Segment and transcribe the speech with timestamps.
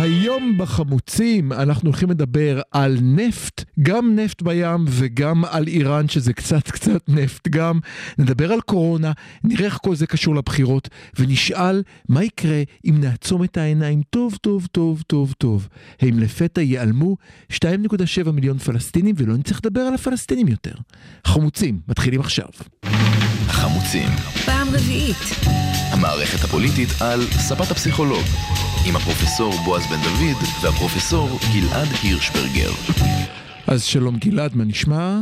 [0.00, 6.70] היום בחמוצים אנחנו הולכים לדבר על נפט, גם נפט בים וגם על איראן שזה קצת
[6.70, 7.80] קצת נפט גם.
[8.18, 9.12] נדבר על קורונה,
[9.44, 14.66] נראה איך כל זה קשור לבחירות, ונשאל מה יקרה אם נעצום את העיניים טוב טוב
[14.72, 15.68] טוב טוב טוב.
[16.00, 17.16] האם לפתע ייעלמו
[17.52, 20.74] 2.7 מיליון פלסטינים ולא נצטרך לדבר על הפלסטינים יותר.
[21.26, 22.48] חמוצים, מתחילים עכשיו.
[23.50, 24.08] החמוצים.
[24.46, 25.16] פעם רביעית.
[25.92, 28.24] המערכת הפוליטית על ספת הפסיכולוג.
[28.86, 32.70] עם הפרופסור בועז בן דוד והפרופסור גלעד הירשברגר.
[33.66, 35.20] אז שלום גלעד, מה נשמע?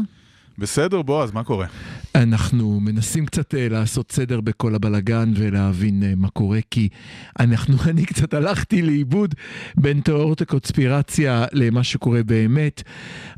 [0.58, 1.66] בסדר, בועז, מה קורה?
[2.14, 6.88] אנחנו מנסים קצת uh, לעשות סדר בכל הבלגן ולהבין uh, מה קורה, כי
[7.40, 9.34] אנחנו, אני קצת הלכתי לאיבוד
[9.76, 12.82] בין תיאוריות הקונספירציה למה שקורה באמת.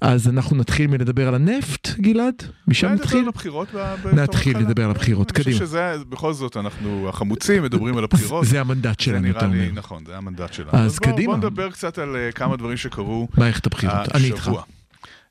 [0.01, 2.35] אז אנחנו נתחיל מלדבר על הנפט, גלעד?
[2.69, 3.21] משם נתחיל?
[3.21, 3.69] על הבחירות
[4.13, 4.59] נתחיל.
[4.59, 5.57] לדבר על הבחירות, אני קדימה.
[5.57, 8.47] חושב שזה, בכל זאת, אנחנו החמוצים, מדברים על הבחירות.
[8.47, 9.73] זה המנדט זה שלנו, נראה אתה לי, אומר.
[9.73, 10.71] נכון, זה המנדט שלנו.
[10.73, 11.27] אז קדימה.
[11.27, 14.51] בוא נדבר קצת על אה, כמה דברים שקרו מערכת הבחירות, אני איתך.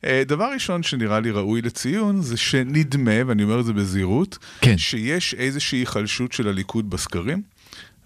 [0.05, 4.77] אה, דבר ראשון שנראה לי ראוי לציון זה שנדמה, ואני אומר את זה בזהירות, כן.
[4.77, 7.41] שיש איזושהי היחלשות של הליכוד בסקרים.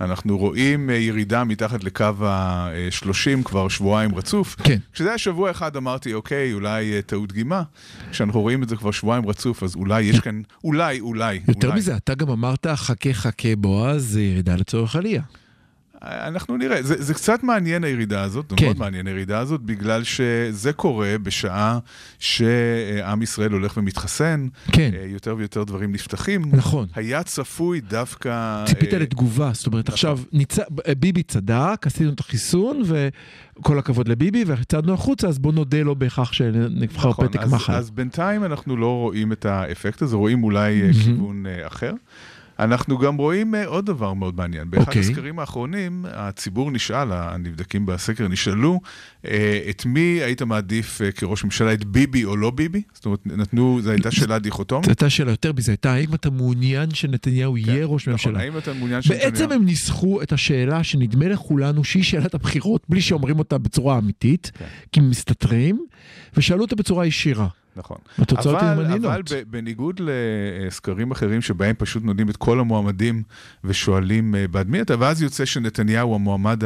[0.02, 4.56] אנחנו רואים אה, ירידה מתחת לקו ה-30 כבר שבועיים רצוף.
[4.64, 4.78] כן.
[4.94, 7.64] כשזה היה שבוע אחד אמרתי, אוקיי, אולי אה, טעות דגימה.
[8.12, 11.80] כשאנחנו רואים את זה כבר שבועיים רצוף, אז אולי יש כאן, אולי, אולי, יותר אולי.
[11.80, 15.22] מזה, אתה גם אמרת, חכה חכה בועז, זה ירידה לצורך עלייה.
[16.04, 18.66] אנחנו נראה, זה, זה קצת מעניין הירידה הזאת, זה כן.
[18.66, 21.80] מאוד מעניין הירידה הזאת, בגלל שזה קורה בשעה
[22.20, 24.92] שעם ישראל הולך ומתחסן, כן.
[24.94, 26.42] אה, יותר ויותר דברים נפתחים.
[26.52, 26.88] נכון.
[26.96, 28.64] היה צפוי דווקא...
[28.66, 29.94] ציפית אה, לתגובה, זאת אומרת נכון.
[29.94, 30.58] עכשיו ניצ...
[31.00, 36.34] ביבי צדק, עשינו את החיסון וכל הכבוד לביבי ויצאנו החוצה, אז בוא נודה לו בכך
[36.34, 37.74] שנבחר נכון, פתק מחל.
[37.74, 41.04] אז בינתיים אנחנו לא רואים את האפקט הזה, רואים אולי אה, מהמם.
[41.04, 41.94] כיוון אה, אחר.
[42.60, 44.70] אנחנו גם רואים אה, עוד דבר מאוד מעניין.
[44.70, 45.02] באחד אוקיי.
[45.02, 48.80] הסקרים האחרונים, הציבור נשאל, הנבדקים בסקר נשאלו,
[49.28, 52.82] אה, את מי היית מעדיף אה, כראש ממשלה, את ביבי או לא ביבי?
[52.94, 54.86] זאת אומרת, נתנו, זו הייתה שאלה דיכוטומית.
[54.86, 58.40] זו הייתה שאלה יותר מזה, הייתה האם אתה מעוניין שנתניהו יהיה ראש נכון, ממשלה?
[58.40, 63.02] האם אתה מעוניין בעצם שנתניהו- הם ניסחו את השאלה שנדמה לכולנו שהיא שאלת הבחירות, בלי
[63.02, 64.66] שאומרים אותה בצורה אמיתית, כן.
[64.92, 65.86] כי מסתתרים,
[66.38, 67.48] ושאלו אותה בצורה ישירה.
[67.76, 67.98] נכון.
[68.18, 69.06] התוצאות אבל, מעניינות.
[69.06, 73.24] אבל בניגוד לסקרים אחרים שבהם פשוט נותנים את כל המועמדים
[73.64, 76.64] ושואלים אה, בעד מי אתה, ואז יוצא שנתניהו המועמד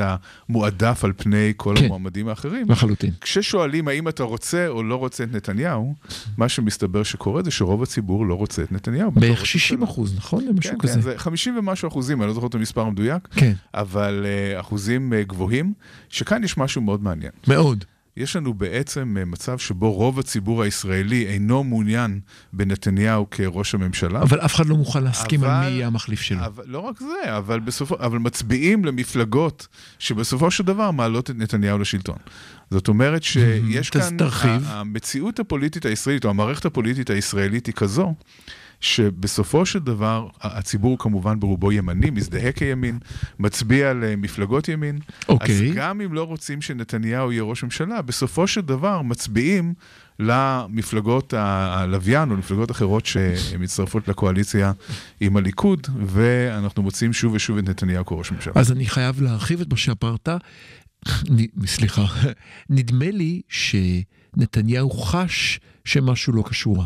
[0.50, 1.86] המועדף על פני כל כן.
[1.86, 2.66] המועמדים האחרים.
[2.70, 3.12] לחלוטין.
[3.22, 5.96] כששואלים האם אתה רוצה או לא רוצה את נתניהו,
[6.38, 9.12] מה שמסתבר שקורה זה שרוב הציבור לא רוצה את נתניהו.
[9.12, 9.94] בתור בערך ראש 60 ממשלה.
[9.94, 10.44] אחוז, נכון?
[10.46, 11.02] כן, משהו כן, כזה.
[11.02, 15.24] זה 50 ומשהו אחוזים, אני לא זוכר את המספר המדויק, כן, אבל אה, אחוזים אה,
[15.24, 15.74] גבוהים,
[16.10, 17.32] שכאן יש משהו מאוד מעניין.
[17.48, 17.86] מאוד.
[18.18, 22.20] יש לנו בעצם אה, מצב שבו רוב הציבור הישראלי אינו מעוניין
[22.54, 24.22] בנתניהו כראש הממשלה.
[24.22, 26.46] אבל אף אחד לא מוכן להסכים על אבל- מי יהיה המחליף שלו.
[26.46, 29.68] אבל, לא רק זה, אבל, בסופו, אבל מצביעים למפלגות
[30.00, 32.18] שבסופו של דבר מעלות את נתניהו לשלטון.
[32.72, 34.62] זאת אומרת שיש אז כאן, תרחיב.
[34.66, 38.14] המציאות הפוליטית הישראלית, או המערכת הפוליטית הישראלית היא כזו,
[38.82, 43.00] שבסופו של דבר הציבור כמובן ברובו ימני, מזדהה כימין,
[43.40, 45.00] מצביע למפלגות ימין.
[45.30, 45.70] אוקיי.
[45.70, 49.74] אז גם אם לא רוצים שנתניהו יהיה ראש ממשלה, בסופו של דבר מצביעים
[50.20, 54.72] למפלגות הלוויין או למפלגות אחרות שמצטרפות לקואליציה
[55.20, 58.54] עם הליכוד, ואנחנו מוצאים שוב ושוב את נתניהו כראש ממשלה.
[58.56, 60.30] אז אני חייב להרחיב את מה שאמרת.
[61.66, 62.06] סליחה,
[62.70, 66.84] נדמה לי שנתניהו חש שמשהו לא קשור.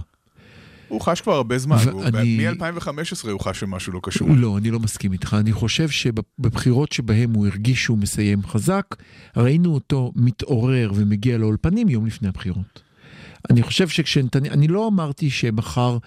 [0.92, 1.78] הוא חש כבר הרבה זמן,
[2.14, 2.90] ואני- מ-2015
[3.32, 4.30] הוא חש שמשהו לא קשור.
[4.36, 5.36] לא, אני לא מסכים איתך.
[5.40, 8.86] אני חושב שבבחירות שבהם הוא הרגיש שהוא מסיים חזק,
[9.38, 12.82] ראינו אותו מתעורר ומגיע לאולפנים יום לפני הבחירות.
[13.50, 15.98] אני חושב שכשנתניהו, אני לא אמרתי שמחר,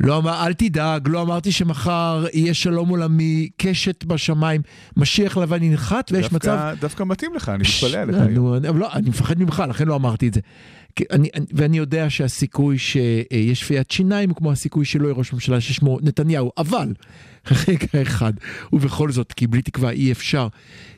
[0.00, 4.60] לא אמר, אל תדאג, לא אמרתי שמחר יהיה שלום עולמי, קשת בשמיים,
[4.96, 6.74] משיח לבן ינחת, ויש דווקא- מצב...
[6.80, 8.16] דווקא מתאים לך, אני מתפלא עליך
[8.68, 10.40] אבל לא, אני מפחד ממך, לכן לא אמרתי את זה.
[11.10, 15.60] אני, אני- ואני יודע שהסיכוי שיש פיית שיניים הוא כמו הסיכוי שלא יהיה ראש ממשלה
[15.60, 16.92] ששמו נתניהו, אבל
[17.68, 18.32] רגע אחד,
[18.72, 20.48] ובכל זאת, כי בלי תקווה אי אפשר.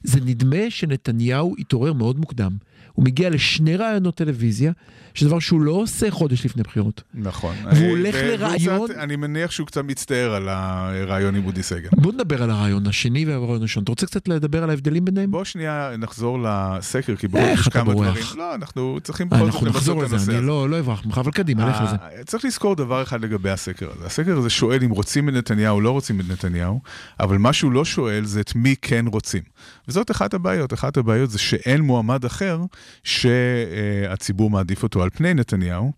[0.03, 2.53] זה נדמה שנתניהו התעורר מאוד מוקדם.
[2.93, 4.73] הוא מגיע לשני ראיונות טלוויזיה,
[5.15, 7.03] שזה דבר שהוא לא עושה חודש לפני בחירות.
[7.15, 7.55] נכון.
[7.65, 11.89] והוא אה, הולך לראיון- אני מניח שהוא קצת מצטער על הרעיון עם אודי סגל.
[11.93, 13.83] בוא נדבר על הרעיון השני והרעיון הראשון.
[13.83, 15.31] אתה רוצה קצת לדבר על ההבדלים ביניהם?
[15.31, 18.09] בוא שנייה נחזור לסקר, כי איך יש כמה בורח?
[18.09, 18.25] דברים.
[18.37, 20.47] לא, אנחנו צריכים אה, בכל זאת נחזור את לזה, הנושא אני הזה.
[20.47, 21.77] לא לא אברח ממך, אבל קדימה, לך.
[22.03, 24.06] אה, צריך לזכור דבר אחד לגבי הסקר הזה.
[24.06, 26.81] הסקר הזה שואל אם רוצים את נתניהו או לא רוצים את נתניהו,
[27.21, 29.43] אבל מה שהוא לא שואל זה את מי כן רוצים.
[29.88, 30.73] וזאת אחת הבעיות.
[30.73, 32.61] אחת הבעיות זה שאין מועמד אחר
[33.05, 35.93] שהציבור מעדיף אותו על פני נתניהו,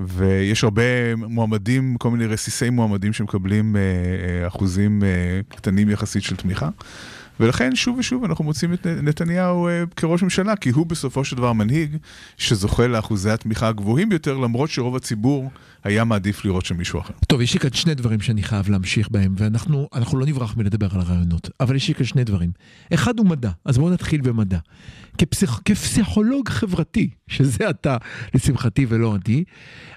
[0.00, 6.36] ויש הרבה מועמדים, כל מיני רסיסי מועמדים שמקבלים אה, אה, אחוזים אה, קטנים יחסית של
[6.36, 6.68] תמיכה.
[7.40, 11.52] ולכן שוב ושוב אנחנו מוצאים את נתניהו אה, כראש ממשלה, כי הוא בסופו של דבר
[11.52, 11.96] מנהיג
[12.36, 15.50] שזוכה לאחוזי התמיכה הגבוהים ביותר, למרות שרוב הציבור
[15.84, 17.14] היה מעדיף לראות שם מישהו אחר.
[17.26, 20.88] טוב, יש לי כאן שני דברים שאני חייב להמשיך בהם, ואנחנו אנחנו לא נברח מלדבר
[20.94, 22.50] על הרעיונות, אבל יש לי כאן שני דברים.
[22.94, 24.58] אחד הוא מדע, אז בואו נתחיל במדע.
[25.18, 25.60] כפסיכ...
[25.64, 27.96] כפסיכולוג חברתי, שזה אתה,
[28.34, 29.44] לשמחתי ולא אני,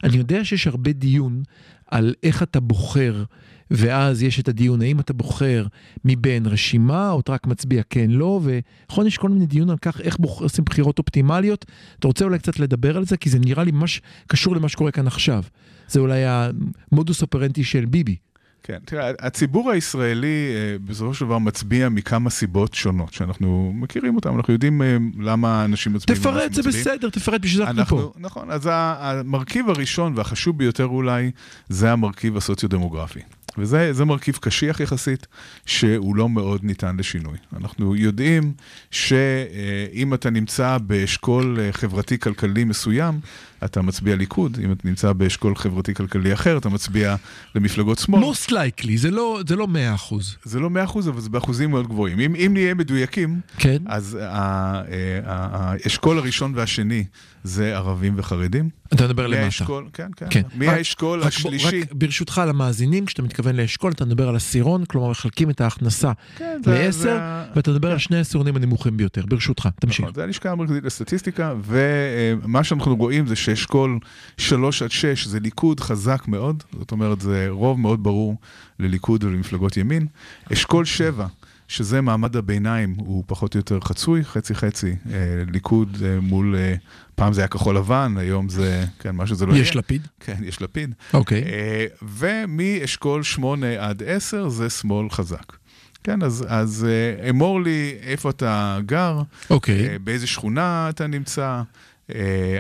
[0.04, 1.44] אני יודע שיש הרבה דיון
[1.92, 3.24] על איך אתה בוחר,
[3.72, 5.66] ואז יש את הדיון האם אתה בוחר
[6.06, 10.02] מבין רשימה, או אתה רק מצביע כן, לא, ונכון, יש כל מיני דיון על כך
[10.02, 10.42] איך בוח...
[10.42, 11.66] עושים בחירות אופטימליות.
[12.00, 13.18] אתה רוצה אולי קצת לדבר על זה?
[13.18, 15.44] כי זה נראה לי ממש קשור למה שקורה כאן עכשיו.
[15.88, 18.16] זה אולי המודוס אופרנטי של ביבי.
[18.64, 24.30] כן, תראה, הציבור הישראלי אה, בסופו של דבר מצביע מכמה סיבות שונות, שאנחנו מכירים אותן,
[24.30, 26.22] אנחנו יודעים אה, למה אנשים מצביעים.
[26.22, 26.86] תפרט, זה שמצביעים.
[26.86, 28.14] בסדר, תפרט בשביל זה אנחנו פה.
[28.18, 31.32] נכון, אז המרכיב הראשון והחשוב ביותר אולי,
[31.70, 33.20] זה המרכיב הסוציו-דמוגרפי.
[33.58, 35.28] וזה זה מרכיב קשיח יחסית,
[35.66, 37.38] שהוא לא מאוד ניתן לשינוי.
[37.58, 38.54] אנחנו יודעים
[38.92, 43.20] שאם אתה נמצא באשכול אה, חברתי-כלכלי מסוים,
[43.66, 47.16] אתה מצביע ליכוד, אם אתה נמצא באשכול חברתי-כלכלי אחר, אתה מצביע
[47.56, 48.24] למפלגות שמאל.
[48.32, 49.68] most likely, זה לא, זה לא
[50.12, 50.16] 100%.
[50.44, 52.20] זה לא 100%, אבל זה באחוזים מאוד גבוהים.
[52.20, 53.78] אם, אם נהיה מדויקים, כן.
[53.86, 54.82] אז ה- ה-
[55.26, 57.04] ה- האשכול הראשון והשני
[57.44, 58.70] זה ערבים וחרדים.
[58.94, 59.42] אתה מדבר למטה.
[59.42, 60.26] מהאשכול, כן, כן.
[60.30, 60.42] כן.
[60.56, 61.82] מהאשכול השלישי.
[61.82, 66.62] רק ברשותך למאזינים, כשאתה מתכוון לאשכול, אתה מדבר על עשירון, כלומר מחלקים את ההכנסה כן,
[66.66, 67.20] לעשר,
[67.56, 69.26] ואתה מדבר על שני העשירונים הנמוכים ביותר.
[69.26, 70.00] ברשותך, תמשיך.
[70.02, 74.00] נכון, זה הלשכה המרכזית לסטטיסטיקה, ומה שאנחנו רואים זה שאשכול
[74.38, 78.36] 3 עד 6 זה ליכוד חזק מאוד, זאת אומרת זה רוב מאוד ברור
[78.80, 80.08] לליכוד ולמפלגות ימין.
[80.54, 81.28] אשכול 7,
[81.70, 85.16] שזה מעמד הביניים, הוא פחות או יותר חצוי, חצי חצי, אה,
[85.52, 86.76] ליכוד אה, מול, אה,
[87.16, 89.62] פעם זה היה כחול לבן, היום זה, כן, מה שזה לא יהיה.
[89.62, 90.08] יש לפיד?
[90.20, 90.96] כן, יש לפיד.
[91.14, 91.44] אוקיי.
[91.44, 91.86] אה,
[92.18, 95.60] ומאשכול 8 עד 10 זה שמאל חזק.
[96.04, 99.88] כן, אז, אז אה, אמור לי איפה אתה גר, אוקיי.
[99.90, 101.62] אה, באיזה שכונה אתה נמצא,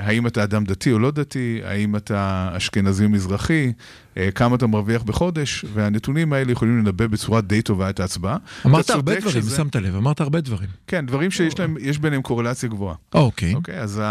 [0.01, 3.71] האם אתה אדם דתי או לא דתי, האם אתה אשכנזי או מזרחי,
[4.17, 8.37] אה, כמה אתה מרוויח בחודש, והנתונים האלה יכולים לנבא בצורה די טובה את ההצבעה.
[8.65, 10.69] אמרת הרבה דברים, שזה- שמת לב, אמרת הרבה דברים.
[10.87, 12.95] כן, דברים שיש להם, יש ביניהם קורלציה גבוהה.
[13.13, 13.53] אוקיי.
[13.55, 14.01] אוקיי, אז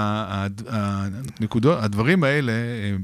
[0.69, 2.57] הנקודות, הדברים האלה אה,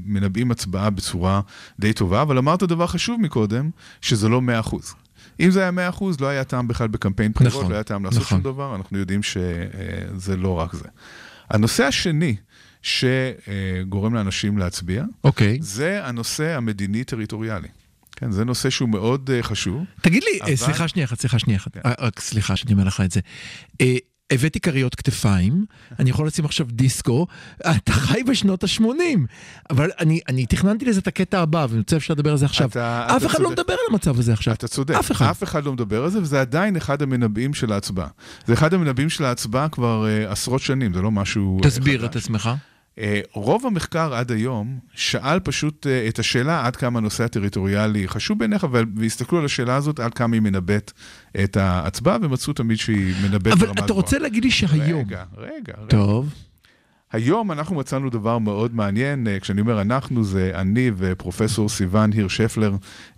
[0.05, 1.41] מנבאים הצבעה בצורה
[1.79, 3.69] די טובה, אבל אמרת דבר חשוב מקודם,
[4.01, 4.95] שזה לא 100%.
[5.39, 8.21] אם זה היה 100%, לא היה טעם בכלל בקמפיין בחירות, נכון, לא היה טעם לעשות
[8.21, 8.37] נכון.
[8.37, 10.87] שום דבר, אנחנו יודעים שזה לא רק זה.
[11.49, 12.35] הנושא השני
[12.81, 15.57] שגורם לאנשים להצביע, אוקיי.
[15.61, 17.67] זה הנושא המדיני-טריטוריאלי.
[18.15, 19.83] כן, זה נושא שהוא מאוד אה, חשוב.
[20.01, 21.73] תגיד לי, אה, אבל- סליחה שנייה אחת, סליחה שנייה אחת.
[21.73, 21.79] כן.
[21.85, 23.19] אה, רק סליחה שאני אומר לך את זה.
[24.33, 25.65] הבאתי כריות כתפיים,
[25.99, 27.27] אני יכול לשים עכשיו דיסקו,
[27.59, 28.83] אתה חי בשנות ה-80,
[29.69, 32.69] אבל אני, אני תכננתי לזה את הקטע הבא, ואני רוצה אפשר לדבר על זה עכשיו.
[32.69, 33.59] אתה- אף אתה אחד לא צודק.
[33.59, 34.53] מדבר על המצב הזה עכשיו.
[34.53, 35.25] אתה צודק, אף אחד.
[35.29, 38.07] אף אחד לא מדבר על זה, וזה עדיין אחד המנבאים של ההצבעה.
[38.45, 41.57] זה אחד המנבאים של ההצבעה כבר uh, עשרות שנים, זה לא משהו...
[41.63, 42.23] אה, תסביר את חדש.
[42.23, 42.49] עצמך.
[42.95, 43.01] Uh,
[43.33, 48.63] רוב המחקר עד היום שאל פשוט uh, את השאלה עד כמה הנושא הטריטוריאלי חשוב בעיניך,
[48.63, 50.91] אבל- והסתכלו על השאלה הזאת עד כמה היא מנבאת
[51.43, 53.85] את ההצבעה, ומצאו תמיד שהיא מנבאת ברמה אבל גבוהה.
[53.85, 54.99] אתה רוצה להגיד לי שהיום...
[55.07, 55.87] רגע, רגע, רגע.
[55.89, 56.33] טוב.
[57.15, 62.27] היום אנחנו מצאנו דבר מאוד מעניין, אה, כשאני אומר אנחנו, זה אני ופרופסור סיון היר
[62.27, 62.73] שפלר,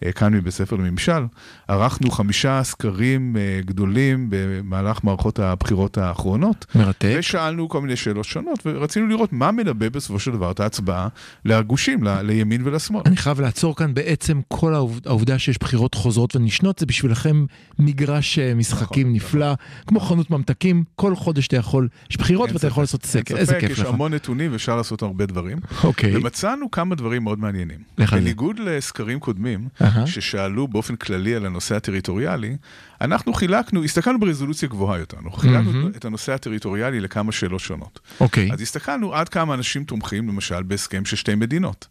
[0.06, 1.22] אה, כאן מבית ספר לממשל.
[1.68, 7.16] ערכנו חמישה סקרים אה, גדולים במהלך מערכות הבחירות האחרונות, מרתק.
[7.20, 11.08] ושאלנו כל מיני שאלות שונות, ורצינו לראות מה מנבא בסופו של דבר את ההצבעה
[11.46, 13.02] לגושים, ל- לימין ולשמאל.
[13.06, 17.46] אני חייב לעצור כאן בעצם כל העובד- העובדה שיש בחירות חוזרות ונשנות, זה בשבילכם
[17.80, 19.54] מגרש משחקים נכון, נפלא,
[19.88, 23.80] כמו חנות ממתקים, כל חודש אתה יכול, יש בחירות ואתה יכול לעשות סקר, איזה כיף
[23.80, 23.87] לך.
[23.88, 25.58] המון נתונים ואפשר לעשות הרבה דברים.
[25.84, 26.18] אוקיי.
[26.18, 27.78] ומצאנו כמה דברים מאוד מעניינים.
[28.12, 30.08] בניגוד לסקרים קודמים, אהה.
[30.08, 32.58] ששאלו באופן כללי על הנושא הטריטוריאלי,
[33.02, 35.88] אנחנו חילקנו, הסתכלנו ברזולוציה גבוהה יותר, אנחנו חילקנו.
[35.88, 38.00] את הנושא הטריטוריאלי לכמה שאלות שונות.
[38.20, 38.52] אוקיי.
[38.54, 41.88] אז הסתכלנו עד כמה אנשים תומכים, למשל, בהסכם של שתי מדינות.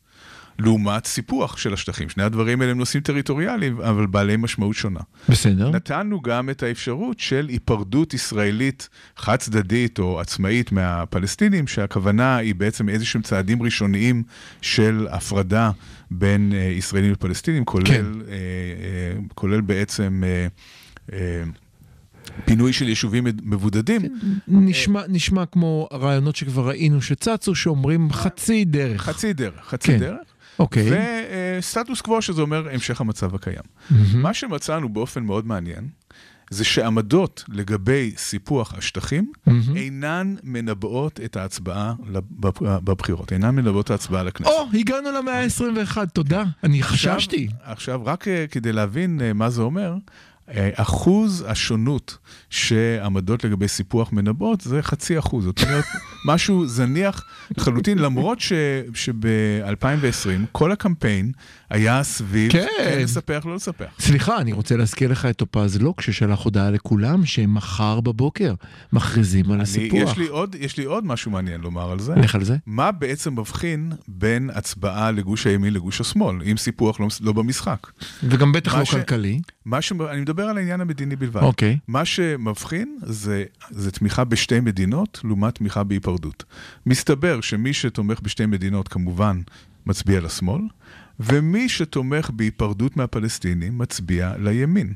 [0.58, 2.08] לעומת סיפוח של השטחים.
[2.08, 5.00] שני הדברים האלה הם נושאים טריטוריאליים, אבל בעלי משמעות שונה.
[5.28, 5.70] בסדר.
[5.70, 12.88] נתנו גם את האפשרות של היפרדות ישראלית חד צדדית או עצמאית מהפלסטינים, שהכוונה היא בעצם
[12.88, 14.22] איזשהם צעדים ראשוניים
[14.62, 15.70] של הפרדה
[16.10, 18.04] בין אה, ישראלים לפלסטינים, כולל, כן.
[18.28, 20.22] אה, אה, כולל בעצם...
[20.26, 20.46] אה,
[21.12, 21.44] אה,
[22.44, 24.02] פינוי של יישובים מבודדים.
[24.48, 29.02] נשמע, נשמע כמו רעיונות שכבר ראינו שצצו, שאומרים חצי דרך.
[29.02, 29.98] חצי דרך, חצי כן.
[29.98, 30.18] דרך.
[30.58, 30.90] אוקיי.
[31.58, 33.62] וסטטוס קוו, שזה אומר המשך המצב הקיים.
[33.90, 34.22] מהמם.
[34.22, 35.88] מה שמצאנו באופן מאוד מעניין,
[36.50, 39.76] זה שעמדות לגבי סיפוח השטחים מהמם.
[39.76, 41.94] אינן מנבאות את ההצבעה
[42.60, 44.50] בבחירות, אינן מנבאות את ההצבעה לכנסת.
[44.50, 46.44] או, הגענו למאה ה-21, תודה.
[46.64, 47.48] אני חששתי.
[47.52, 49.94] עכשיו, עכשיו, רק אה, כדי להבין אה, מה זה אומר,
[50.74, 52.18] אחוז השונות
[52.50, 55.84] שעמדות לגבי סיפוח מנבאות זה חצי אחוז, זאת אומרת,
[56.28, 57.24] משהו זניח
[57.56, 58.38] לחלוטין, למרות
[58.94, 61.32] שב-2020 כל הקמפיין
[61.70, 62.66] היה סביב כן.
[62.78, 63.84] כן לספח, לא לספח.
[63.98, 68.54] סליחה, אני רוצה להזכיר לך את טופז לוק ששלח הודעה לכולם שמחר בבוקר
[68.92, 70.10] מכריזים על אני, הסיפוח.
[70.12, 72.14] יש, לי עוד, יש לי עוד משהו מעניין לומר על זה.
[72.14, 72.56] לך על זה?
[72.66, 77.86] מה בעצם מבחין בין הצבעה לגוש הימין לגוש השמאל, אם סיפוח לא, לא במשחק?
[78.22, 79.40] וגם בטח לא ש- כלכלי.
[79.64, 79.92] מה ש...
[80.10, 81.42] אני מדבר על העניין המדיני בלבד.
[81.42, 81.78] אוקיי.
[81.88, 86.44] מה שמבחין זה, זה תמיכה בשתי מדינות לעומת תמיכה בהיפרדות.
[86.86, 89.40] מסתבר שמי שתומך בשתי מדינות כמובן
[89.86, 90.62] מצביע לשמאל,
[91.20, 94.92] ומי שתומך בהיפרדות מהפלסטינים מצביע לימין.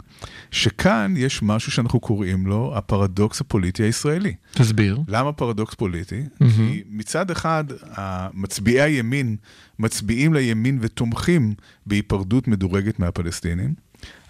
[0.51, 4.35] שכאן יש משהו שאנחנו קוראים לו הפרדוקס הפוליטי הישראלי.
[4.53, 5.01] תסביר.
[5.09, 6.23] למה פרדוקס פוליטי?
[6.41, 6.53] מהמם.
[6.53, 7.65] כי מצד אחד,
[8.35, 9.37] מצביעי הימין
[9.79, 11.55] מצביעים לימין ותומכים
[11.87, 13.75] בהיפרדות מדורגת מהפלסטינים,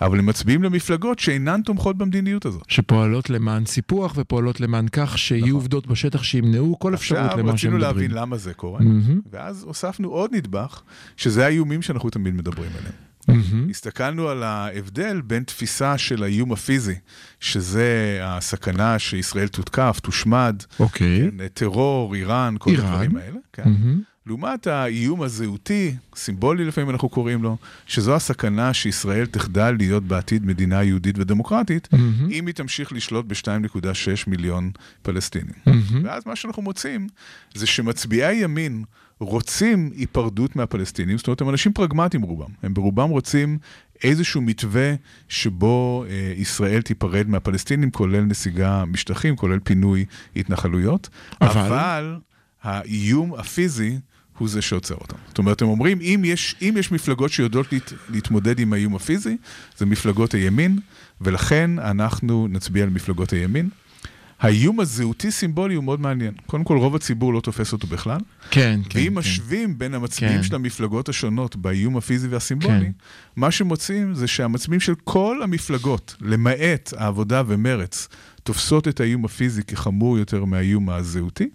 [0.01, 2.63] אבל הם מצביעים למפלגות שאינן תומכות במדיניות הזאת.
[2.69, 7.31] שפועלות למען סיפוח ופועלות למען כך שיהיו עובדות בשטח שימנעו כל אפשרות נכון.
[7.31, 8.23] עכשיו למה רצינו שהם להבין מדברים.
[8.23, 9.21] למה זה קורה, מהמם.
[9.33, 10.83] ואז הוספנו עוד נדבך,
[11.17, 12.95] שזה האיומים שאנחנו תמיד מדברים עליהם.
[13.29, 13.71] מהמם.
[13.71, 16.95] הסתכלנו על ההבדל בין תפיסה של האיום הפיזי,
[17.41, 21.31] שזה הסכנה שישראל תותקף, תושמד, אוקיי.
[21.39, 22.87] כן, טרור, איראן, כל איראן.
[22.87, 23.39] הדברים האלה.
[23.53, 23.63] כן.
[23.65, 24.01] מהמם.
[24.27, 30.83] לעומת האיום הזהותי, סימבולי לפעמים אנחנו קוראים לו, שזו הסכנה שישראל תחדל להיות בעתיד מדינה
[30.83, 32.29] יהודית ודמוקרטית, מהמם.
[32.31, 34.71] אם היא תמשיך לשלוט ב-2.6 מיליון
[35.03, 35.55] פלסטינים.
[35.67, 36.05] מהמם.
[36.05, 37.09] ואז מה שאנחנו מוצאים,
[37.55, 38.85] זה שמצביעי הימין
[39.19, 42.51] רוצים היפרדות מהפלסטינים, זאת אומרת, הם אנשים פרגמטיים רובם.
[42.63, 43.59] הם ברובם רוצים
[44.05, 44.95] איזשהו מתווה
[45.29, 50.05] שבו אה, ישראל תיפרד מהפלסטינים, כולל נסיגה משטחים, כולל פינוי
[50.37, 51.09] התנחלויות.
[51.41, 51.61] אבל?
[51.61, 52.17] אבל
[52.63, 53.99] האיום הפיזי
[54.41, 55.17] הוא זה שעוצר אותם.
[55.29, 59.37] זאת אומרת, הם אומרים, אם יש, אם יש מפלגות שיודעות להת, להתמודד עם האיום הפיזי,
[59.79, 60.79] זה מפלגות הימין,
[61.21, 63.69] ולכן אנחנו נצביע על מפלגות הימין.
[64.41, 66.35] האיום הזהותי-סימבולי הוא מאוד מעניין.
[66.47, 68.19] קודם כל, רוב הציבור לא תופס אותו בכלל.
[68.51, 68.99] כן, כן.
[68.99, 69.15] ואם כן.
[69.15, 70.43] משווים בין המצביעים כן.
[70.43, 72.91] של המפלגות השונות באיום הפיזי והסימבולי, כן.
[73.37, 78.09] מה שמוצאים זה שהמצביעים של כל המפלגות, למעט העבודה ומרץ,
[78.43, 81.49] תופסות את האיום הפיזי כחמור יותר מהאיום הזהותי,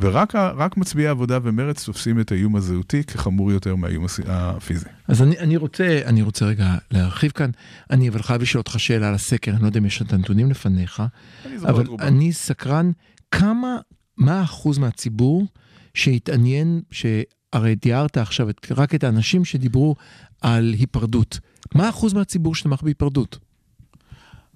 [0.00, 4.86] ורק מצביעי העבודה ומרץ תופסים את האיום הזהותי כחמור יותר מהאיום הפיזי.
[5.08, 7.50] אז אני, אני רוצה, אני רוצה רגע להרחיב כאן.
[7.90, 10.50] אני אבל חייב לשאול אותך שאלה על הסקר, אני לא יודע אם יש את הנתונים
[10.50, 11.02] לפניך,
[11.46, 12.04] אני אבל את רובם.
[12.04, 12.90] אני סקרן,
[13.30, 13.76] כמה,
[14.16, 15.46] מה האחוז מהציבור
[15.94, 19.94] שהתעניין, שהרי תיארת עכשיו רק את האנשים שדיברו
[20.40, 21.38] על היפרדות.
[21.74, 23.38] מה האחוז מהציבור שתמך בהיפרדות?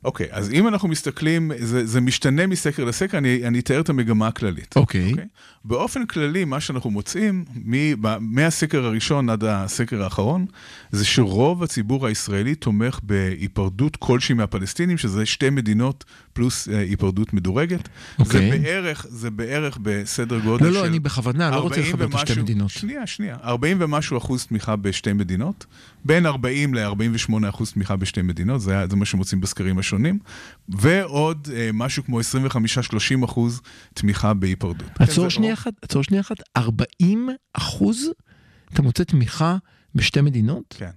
[0.05, 4.27] אוקיי, אז אם אנחנו מסתכלים, זה, זה משתנה מסקר לסקר, אני, אני אתאר את המגמה
[4.29, 4.75] הכללית.
[4.77, 5.11] אוקיי.
[5.11, 5.25] אוקיי?
[5.65, 10.47] באופן כללי, מה שאנחנו מוצאים, מ- ב- מהסקר הראשון עד הסקר האחרון,
[10.91, 17.89] זה שרוב הציבור הישראלי תומך בהיפרדות כלשהי מהפלסטינים, שזה שתי מדינות פלוס אה, היפרדות מדורגת.
[18.19, 18.51] אוקיי.
[18.51, 20.79] זה בערך, זה בערך בסדר גודל לא, של...
[20.79, 22.71] לא, אני בכוונה לא רוצה 40 לחבר את השתי ומשהו- מדינות.
[22.71, 23.37] שנייה, שנייה.
[23.45, 25.67] 40 ומשהו אחוז תמיכה בשתי מדינות,
[26.05, 30.19] בין 40 ל-48 אחוז תמיכה בשתי מדינות, זה, היה- זה מה שמוצאים בסקרים השונים,
[30.69, 33.61] ועוד אה, משהו כמו 25-30 אחוז
[33.95, 34.89] תמיכה בהיפרדות.
[34.99, 35.53] כן, עצור זה שנייה.
[35.55, 38.11] אחת, עצור שנייה אחת, 40 אחוז
[38.73, 39.57] אתה מוצא תמיכה
[39.95, 40.75] בשתי מדינות?
[40.79, 40.91] כן.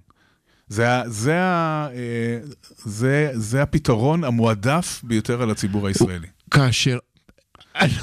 [0.68, 2.38] זה, זה, ה- אה,
[2.84, 6.26] זה, זה הפתרון המועדף ביותר על הציבור הישראלי.
[6.50, 6.98] כאשר...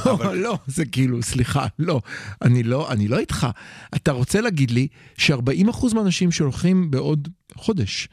[0.06, 2.01] לא, לא, זה כאילו, סליחה, לא,
[2.42, 3.48] אני לא, אני לא איתך.
[3.96, 4.88] אתה רוצה להגיד לי
[5.18, 8.08] ש-40% מהאנשים שהולכים בעוד חודש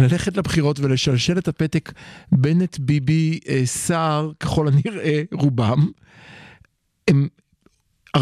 [0.00, 1.92] ללכת לבחירות ולשלשל את הפתק
[2.32, 5.90] בנט, ביבי, אה, סער, ככל הנראה, רובם,
[7.08, 7.28] הם,
[8.16, 8.20] 40%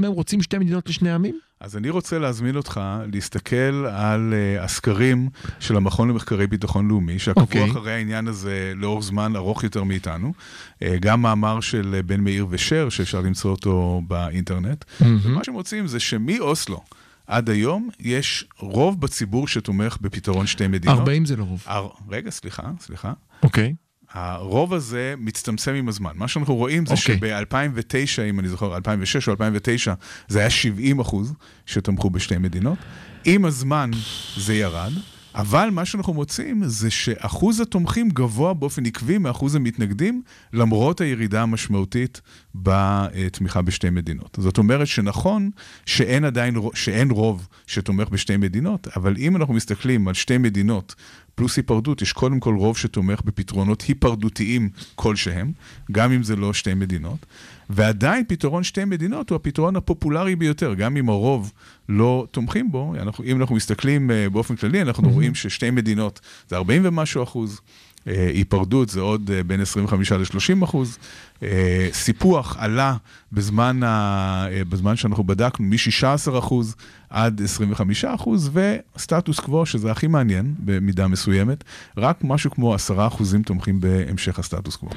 [0.00, 1.40] מהם רוצים שתי מדינות לשני עמים?
[1.62, 2.80] אז אני רוצה להזמין אותך
[3.12, 5.28] להסתכל על uh, הסקרים
[5.60, 7.70] של המכון למחקרי ביטחון לאומי, שעקבו אוקיי.
[7.70, 10.32] אחרי העניין הזה לאורך זמן ארוך יותר מאיתנו.
[10.74, 14.84] Uh, גם מאמר של uh, בן מאיר ושר, שאפשר למצוא אותו באינטרנט.
[15.24, 16.80] מה שמוצאים זה שמאוסלו
[17.26, 20.98] עד היום יש רוב בציבור שתומך בפתרון שתי מדינות.
[20.98, 21.62] 40 זה לא רוב.
[21.66, 21.88] הר...
[22.10, 23.12] רגע, סליחה, סליחה.
[23.42, 23.74] אוקיי.
[24.12, 26.10] הרוב הזה מצטמצם עם הזמן.
[26.14, 27.18] מה שאנחנו רואים זה אוקיי.
[27.18, 29.94] שב-2009, אם אני זוכר, 2006 או 2009,
[30.28, 31.34] זה היה 70 אחוז
[31.66, 32.78] שתמכו בשתי מדינות.
[33.24, 33.90] עם הזמן
[34.36, 34.92] זה ירד,
[35.34, 40.22] אבל מה שאנחנו מוצאים זה שאחוז התומכים גבוה באופן עקבי מאחוז המתנגדים,
[40.52, 42.20] למרות הירידה המשמעותית
[42.54, 44.38] בתמיכה בשתי מדינות.
[44.40, 45.50] זאת אומרת שנכון
[45.86, 50.94] שאין עדיין, שאין רוב שתומך בשתי מדינות, אבל אם אנחנו מסתכלים על שתי מדינות
[51.34, 55.52] פלוס היפרדות, יש קודם כל רוב שתומך בפתרונות היפרדותיים כלשהם,
[55.92, 57.26] גם אם זה לא שתי מדינות.
[57.72, 61.52] ועדיין פתרון שתי מדינות הוא הפתרון הפופולרי ביותר, גם אם הרוב
[61.88, 62.94] לא תומכים בו.
[62.94, 65.10] אנחנו, אם אנחנו מסתכלים uh, באופן כללי, אנחנו.
[65.10, 67.60] רואים ששתי מדינות זה 40 ומשהו אחוז.
[68.08, 70.98] אה, היפרדות זה עוד אה, בין 25 ל-30 אחוז.
[71.42, 72.96] אה, סיפוח עלה
[73.32, 74.46] בזמן, ה...
[74.68, 76.74] בזמן שאנחנו בדקנו מ-16 אחוז
[77.10, 81.64] עד 25 אחוז, וסטטוס קוו, שזה הכי מעניין במידה מסוימת,
[81.96, 84.90] רק משהו כמו 10 אחוזים תומכים בהמשך הסטטוס קוו.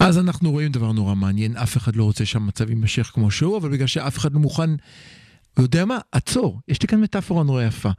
[0.00, 3.70] אז אנחנו רואים דבר נורא מעניין, אף אחד לא רוצה שהמצב יימשך כמו שהוא, אבל
[3.70, 4.70] בגלל שאף אחד לא מוכן,
[5.58, 5.98] יודע מה?
[6.12, 7.90] עצור, יש לי כאן מטאפורה נורא יפה.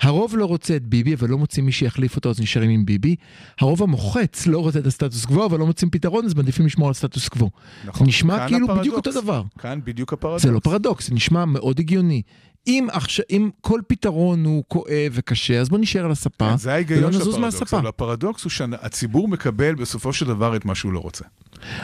[0.00, 3.16] הרוב לא רוצה את ביבי, אבל לא מוצאים מי שיחליף אותו, אז נשארים עם ביבי.
[3.60, 6.94] הרוב המוחץ לא רוצה את הסטטוס קוו, אבל לא מוצאים פתרון, אז מעדיפים לשמור על
[6.94, 7.50] סטטוס קוו.
[7.84, 8.06] נכון.
[8.06, 8.80] נשמע כאילו הפרדוקס.
[8.80, 9.42] בדיוק אותו דבר.
[9.58, 10.42] כאן בדיוק הפרדוקס.
[10.42, 12.22] זה לא פרדוקס, זה נשמע מאוד הגיוני.
[12.68, 16.72] אם, עכשיו, אם כל פתרון הוא כואב וקשה, אז בוא נשאר על הספה, כן, זה
[16.72, 20.98] ההיגיון של הפרדוקס, אבל הפרדוקס הוא שהציבור מקבל בסופו של דבר את מה שהוא לא
[20.98, 21.24] רוצה.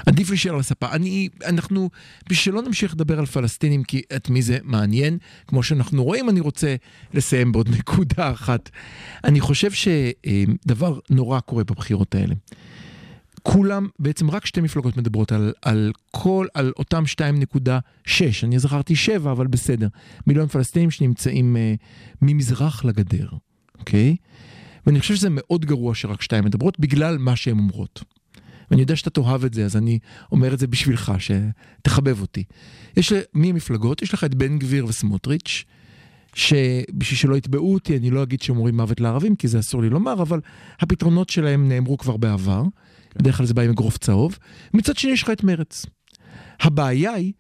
[0.07, 0.87] עדיף להישאר על הספה.
[0.93, 1.91] אני, אנחנו,
[2.23, 6.41] בשביל שלא נמשיך לדבר על פלסטינים, כי את מי זה מעניין, כמו שאנחנו רואים, אני
[6.41, 6.75] רוצה
[7.15, 8.71] לסיים בעוד נקודה אחת.
[9.25, 12.35] אני חושב שדבר נורא קורה בבחירות האלה.
[13.47, 17.05] כולם, בעצם רק שתי מפלגות מדברות על, על כל, על אותם
[18.07, 19.89] 2.6, אני זכרתי 7, אבל בסדר.
[20.27, 21.85] מיליון פלסטינים שנמצאים uh,
[22.23, 23.29] ממזרח לגדר,
[23.79, 24.17] אוקיי?
[24.87, 28.05] ואני חושב שזה מאוד גרוע שרק שתיים מדברות, בגלל מה שהן אומרות.
[28.71, 29.99] ואני יודע שאתה תאהב את זה, אז אני
[30.33, 32.45] אומר את זה בשבילך, שתחבב אותי.
[32.97, 34.03] יש מי המפלגות?
[34.03, 35.65] יש לך את בן גביר וסמוטריץ',
[36.35, 39.91] שבשביל שלא יתבעו אותי, אני לא אגיד שהם אומרים מוות לערבים, כי זה אסור לי
[39.91, 40.41] לומר, אבל
[40.81, 42.63] הפתרונות שלהם נאמרו כבר בעבר.
[43.17, 44.39] בדרך כלל זה בא עם אגרוף צהוב.
[44.75, 45.87] מצד שני יש לך את מרץ.
[46.61, 47.33] הבעיה היא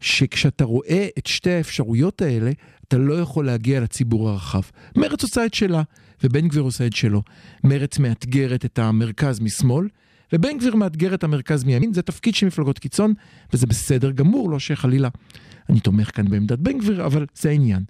[0.00, 2.50] שכשאתה רואה את שתי האפשרויות האלה,
[2.88, 4.62] אתה לא יכול להגיע לציבור הרחב.
[4.96, 5.82] מרץ עושה את שלה,
[6.24, 7.22] ובן גביר עושה את שלו.
[7.64, 9.88] מרץ מאתגרת את המרכז משמאל,
[10.32, 13.14] ובן גביר מאתגר את המרכז מימין, זה תפקיד של מפלגות קיצון,
[13.52, 15.08] וזה בסדר גמור, לא שחלילה
[15.70, 17.82] אני תומך כאן בעמדת בן גביר, אבל זה העניין.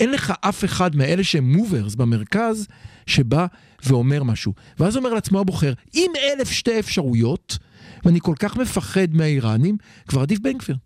[0.00, 2.66] אין לך אף אחד מאלה שהם מוברס במרכז,
[3.06, 3.46] שבא
[3.84, 4.52] ואומר משהו.
[4.78, 7.58] ואז אומר לעצמו הבוחר, אם אלף שתי אפשרויות,
[8.04, 9.76] ואני כל כך מפחד מהאיראנים,
[10.08, 10.76] כבר עדיף בן גביר.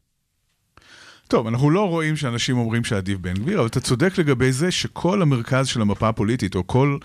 [1.34, 5.22] טוב, אנחנו לא רואים שאנשים אומרים שעדיף בן גביר, אבל אתה צודק לגבי זה שכל
[5.22, 6.98] המרכז של המפה הפוליטית, או כל,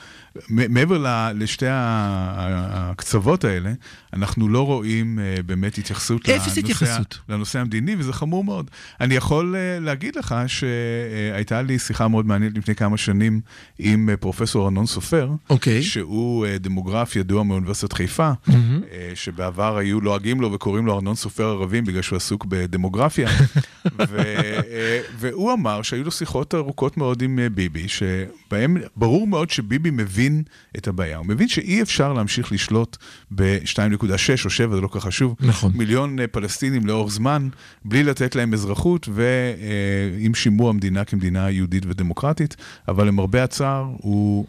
[0.50, 3.74] מעבר לשתי הקצוות האלה,
[4.14, 8.72] אנחנו לא רואים uh, באמת התייחסות לנושא, התייחסות לנושא המדיני, וזה חמור מאוד.
[9.02, 13.42] אני יכול uh, להגיד לך שהייתה לי שיחה מאוד מעניינת לפני כמה שנים
[13.80, 15.50] עם פרופסור ארנון סופר, okay.
[15.50, 15.84] אוקיי.
[15.84, 18.52] שהוא דמוגרף ידוע מאוניברסיטת חיפה, mm-hmm.
[19.16, 23.30] שבעבר היו לועגים לו וקוראים לו ארנון סופר ערבים בגלל שהוא עסוק בדמוגרפיה.
[24.00, 24.06] אה,
[25.20, 30.44] והוא אמר שהיו לו שיחות ארוכות מאוד עם אה, ביבי, שבהם ברור מאוד שביבי מבין
[30.78, 31.18] את הבעיה.
[31.18, 32.98] הוא מבין שאי אפשר להמשיך לשלוט
[33.32, 35.72] ב-2.6 או 7, זה לא כל כך חשוב, נכון.
[35.76, 37.50] מיליון אה, פלסטינים לאורך זמן,
[37.86, 42.56] בלי לתת להם אזרחות, ועם שימור המדינה כמדינה יהודית ודמוקרטית,
[42.88, 44.46] אבל למרבה הצער, הוא...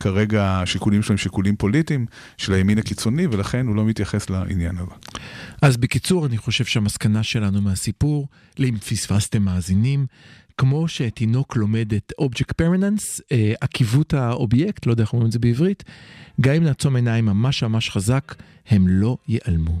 [0.00, 4.90] כרגע השיקולים שלו הם שיקולים פוליטיים של הימין הקיצוני, ולכן הוא לא מתייחס לעניין הזה.
[5.62, 10.06] אז בקיצור, אני חושב שהמסקנה שלנו מהסיפור, אם פספסתם מאזינים,
[10.58, 15.38] כמו שתינוק לומד את object permanence, אה, עקיבות האובייקט, לא יודע איך אומרים את זה
[15.38, 15.84] בעברית,
[16.40, 18.34] גם אם נעצום עיניים ממש ממש חזק,
[18.68, 19.80] הם לא ייעלמו.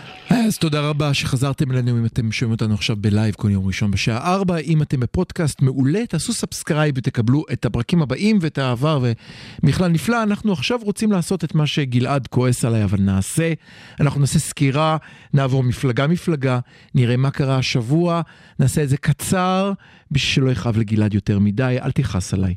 [0.47, 3.91] אז תודה רבה שחזרתם אלינו אם אתם שומעים אותנו עכשיו ב live כל יום ראשון
[3.91, 4.57] בשעה 4.
[4.57, 9.05] אם אתם בפודקאסט מעולה, תעשו subscribe ותקבלו את הפרקים הבאים ואת העבר
[9.63, 10.23] והכל נפלא.
[10.23, 13.53] אנחנו עכשיו רוצים לעשות את מה שגלעד כועס עליי, אבל נעשה.
[13.99, 14.97] אנחנו נעשה סקירה,
[15.33, 16.59] נעבור מפלגה מפלגה,
[16.95, 18.21] נראה מה קרה השבוע,
[18.59, 19.73] נעשה את זה קצר,
[20.11, 22.55] בשביל שלא יכאב לגלעד יותר מדי, אל תכעס עליי.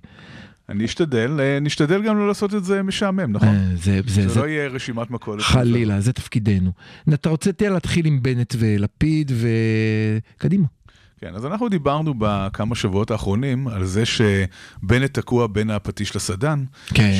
[0.68, 3.48] אני אשתדל, אה, נשתדל גם לא לעשות את זה משעמם, נכון?
[3.48, 5.42] אה, זה, זה, זה, זה לא יהיה רשימת מכולת.
[5.42, 6.72] חלילה, זה תפקידנו.
[7.14, 9.32] אתה רוצה להתחיל עם בנט ולפיד
[10.36, 10.66] וקדימה.
[11.20, 16.64] כן, אז אנחנו דיברנו בכמה שבועות האחרונים על זה שבנט תקוע בין הפטיש לסדן.
[16.86, 17.12] כן.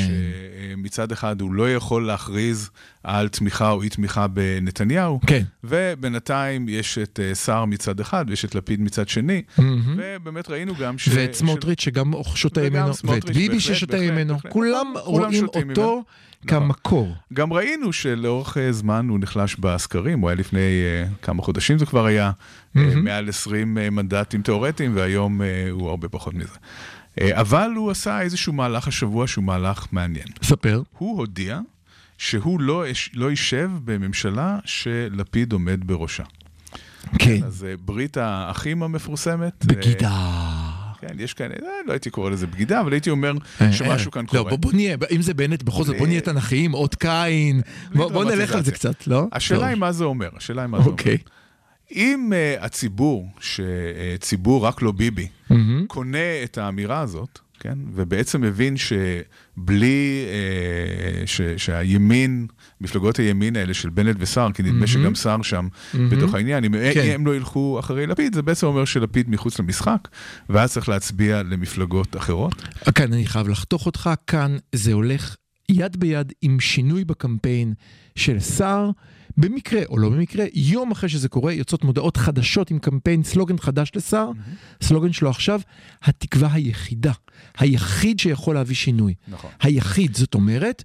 [0.74, 2.70] שמצד אחד הוא לא יכול להכריז
[3.02, 5.20] על תמיכה או אי תמיכה בנתניהו.
[5.26, 5.42] כן.
[5.64, 9.42] ובינתיים יש את אה, סער מצד אחד ויש את לפיד מצד שני.
[9.58, 9.98] מהמם.
[9.98, 11.08] ובאמת ראינו גם ש...
[11.12, 14.36] ואת סמוטריץ' שגם שותה ממנו, ואת ביבי ששותה ממנו.
[14.48, 16.04] כולם נכון, כולם רואים אותו ממנו.
[16.46, 17.14] כמקור.
[17.32, 21.86] גם ראינו שלאורך אה, זמן הוא נחלש בסקרים, הוא היה לפני אה, כמה חודשים זה
[21.86, 22.32] כבר היה, אה,
[22.74, 23.04] מהמם.
[23.04, 26.54] מעל 20 אה, מנדטים תיאורטיים, והיום אה, הוא הרבה פחות מזה.
[27.20, 30.26] אה, אבל הוא עשה איזשהו מהלך השבוע שהוא מהלך מעניין.
[30.42, 30.82] ספר.
[30.98, 31.60] הוא הודיע
[32.18, 36.22] שהוא לא, לא יישב בממשלה שלפיד עומד בראשה.
[37.18, 37.40] כן.
[37.46, 39.52] אז אה, ברית האחים המפורסמת.
[39.70, 40.40] אה, בגידה.
[41.00, 41.48] כן, יש כאן,
[41.86, 43.32] לא הייתי קורא לזה בגידה, אבל הייתי אומר
[43.72, 44.50] שמשהו כאן לא, קורה.
[44.50, 47.60] בוא- בוא נהיה, אם זה בנט, בכל זאת, בוא נהיה תנכיים, אות קין.
[47.94, 48.72] בוא נלך על זה.
[48.72, 49.26] קצת, לא?
[49.32, 49.66] השאלה.
[49.66, 50.96] היא מה זה אומר, השאלה היא מה זה אומר.
[51.92, 55.86] אם uh, הציבור, שציבור רק לא ביבי, מהמם.
[55.86, 62.46] קונה את האמירה הזאת, כן, ובעצם מבין שבלי, uh, ש, שהימין,
[62.80, 65.68] מפלגות הימין האלה של בנט וסער, כי נדמה שגם סער שם
[66.10, 67.10] בתוך העניין, אם כן.
[67.14, 70.08] הם לא ילכו אחרי לפיד, זה בעצם אומר שלפיד מחוץ למשחק,
[70.48, 72.54] ואז צריך להצביע למפלגות אחרות.
[72.94, 75.36] כאן אני חייב לחתוך אותך, כאן זה הולך
[75.68, 77.74] יד ביד עם שינוי בקמפיין
[78.16, 78.90] של סער.
[79.36, 83.90] במקרה או לא במקרה, יום אחרי שזה קורה, יוצאות מודעות חדשות עם קמפיין, סלוגן חדש
[83.96, 84.30] לסער.
[84.82, 85.60] סלוגן שלו עכשיו,
[86.02, 87.12] התקווה היחידה,
[87.58, 89.14] היחיד שיכול להביא שינוי.
[89.28, 89.50] נכון.
[89.60, 90.84] היחיד, זאת אומרת,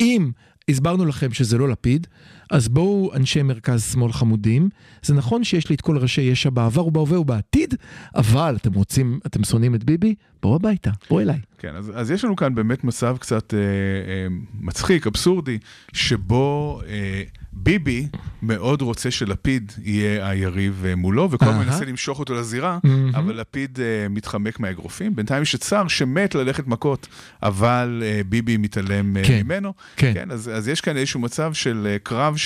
[0.00, 0.30] אם
[0.68, 2.06] הסברנו לכם שזה לא לפיד,
[2.50, 4.68] אז בואו אנשי מרכז שמאל חמודים,
[5.02, 7.74] זה נכון שיש לי את כל ראשי יש"ע בעבר ובהווה ובעתיד,
[8.14, 10.14] אבל אתם רוצים, אתם שונאים את ביבי?
[10.42, 11.40] בואו הביתה, בואו אליי.
[11.58, 14.26] כן, אז, אז יש לנו כאן באמת מצב קצת אה, אה,
[14.60, 15.58] מצחיק, אבסורדי,
[15.92, 18.06] שבו אה, ביבי
[18.42, 21.66] מאוד רוצה שלפיד יהיה היריב אה, מולו, וכל הזמן.
[21.66, 22.78] מנסה למשוך אותו לזירה.
[23.14, 25.16] אבל לפיד אה, מתחמק מהאגרופים.
[25.16, 27.08] בינתיים יש את סער שמת ללכת מכות,
[27.42, 29.72] אבל אה, ביבי מתעלם כן, ממנו.
[29.96, 30.14] כן.
[30.14, 32.36] כן, אז, יש כאן איזשהו מצב של קרב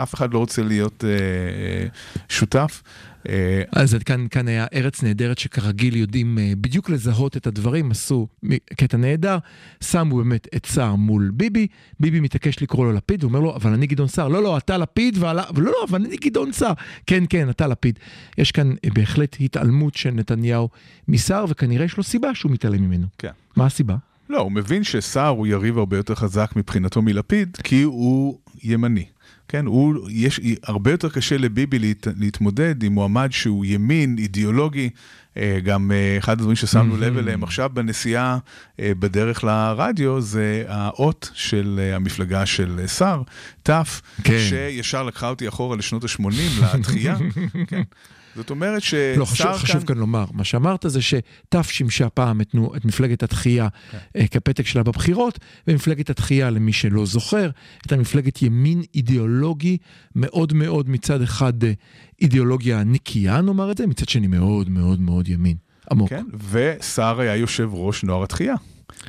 [0.00, 1.86] שאף אחד לא רוצה להיות אה, אה,
[2.28, 2.82] שותף.
[3.28, 8.28] אה, אז כאן, כאן היה ארץ נהדרת שכרגיל יודעים אה, בדיוק לזהות את הדברים, עשו
[8.76, 9.38] קטע נהדר,
[9.84, 11.66] שמו באמת את סער מול ביבי,
[12.00, 14.78] ביבי מתעקש לקרוא לו לפיד, הוא אומר לו, אבל אני גדעון סער, לא, לא, אתה
[14.78, 16.72] לפיד, ועלה, ולא, לא, אבל אני גדעון סער,
[17.06, 17.98] כן, כן, אתה לפיד.
[18.38, 20.68] יש כאן בהחלט התעלמות של נתניהו
[21.08, 23.06] מסער, וכנראה יש לו סיבה שהוא מתעלם ממנו.
[23.18, 23.30] כן.
[23.56, 23.96] מה הסיבה?
[24.30, 29.04] לא, הוא מבין שסער הוא יריב הרבה יותר חזק מבחינתו מלפיד, כי הוא ימני.
[29.50, 34.90] כן, הוא, יש, הרבה יותר קשה לביבי להת, להתמודד עם מועמד שהוא ימין, אידיאולוגי.
[35.36, 38.38] אה, גם אה, אחד הדברים ששמנו לב אליהם עכשיו בנסיעה
[38.80, 43.22] אה, בדרך לרדיו, זה האות של המפלגה של סער,
[43.62, 43.70] ת',
[44.24, 44.38] כן.
[44.48, 47.16] שישר לקחה אותי אחורה לשנות ה-80, לתחייה.
[47.66, 47.82] כן.
[48.36, 48.82] זאת אומרת
[49.16, 49.86] לא, חשוב, שסער חשוב כאן...
[49.86, 51.22] כאן לומר, מה שאמרת זה שת'
[51.62, 53.98] שימשה פעם את, נו- את מפלגת התחייה כן.
[54.16, 55.38] אה, כפתק שלה בבחירות,
[55.68, 57.50] ומפלגת התחייה, למי שלא זוכר,
[57.82, 59.76] הייתה מפלגת ימין אידיאולוגי
[60.16, 61.72] מאוד מאוד, מצד אחד אה,
[62.22, 65.56] אידיאולוגיה נקייה, נאמר את זה, מצד שני מאוד מאוד מאוד ימין.
[65.90, 66.08] עמוק.
[66.08, 68.54] כן, וסער היה יושב ראש נוער התחייה.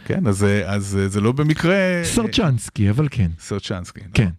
[0.05, 1.75] כן, אז, זה- אז אה, זה לא במקרה...
[2.03, 3.31] סרצ'נסקי, אבל כן.
[3.39, 3.99] סרצ'נסקי.
[3.99, 4.11] נכון.
[4.13, 4.29] כן.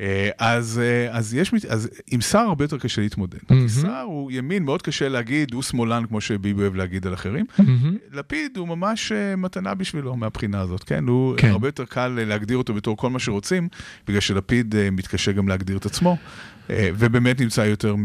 [0.00, 3.38] אה, אז, אה, אז יש, אז עם סער הרבה יותר קשה להתמודד.
[3.48, 7.44] כי סער הוא ימין, מאוד קשה להגיד, הוא שמאלן, כמו שביבי אוהב להגיד על אחרים.
[7.58, 7.96] מהמם.
[8.12, 11.04] לפיד הוא ממש אה, מתנה בשבילו מהבחינה הזאת, כן?
[11.08, 11.48] הוא כן.
[11.48, 13.68] הרבה יותר קל להגדיר אותו בתור כל מה שרוצים,
[14.08, 16.16] בגלל שלפיד מתקשה גם להגדיר את עצמו,
[16.68, 18.04] ובאמת נמצא יותר מ-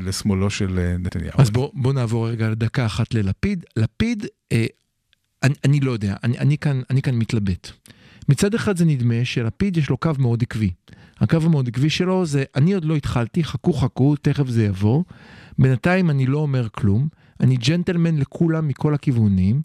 [0.00, 1.34] לשמאלו של נתניהו.
[1.38, 3.64] אז בוא, בוא נעבור רגע לדקה אחת ללפיד.
[3.76, 4.66] לפיד, אה,
[5.42, 7.70] אני, אני לא יודע, אני, אני, כאן, אני כאן מתלבט.
[8.28, 10.70] מצד אחד זה נדמה שלפיד יש לו קו מאוד עקבי.
[11.20, 15.02] הקו המאוד עקבי שלו זה, אני עוד לא התחלתי, חכו חכו, תכף זה יבוא.
[15.58, 17.08] בינתיים אני לא אומר כלום,
[17.40, 19.62] אני ג'נטלמן לכולם מכל הכיוונים.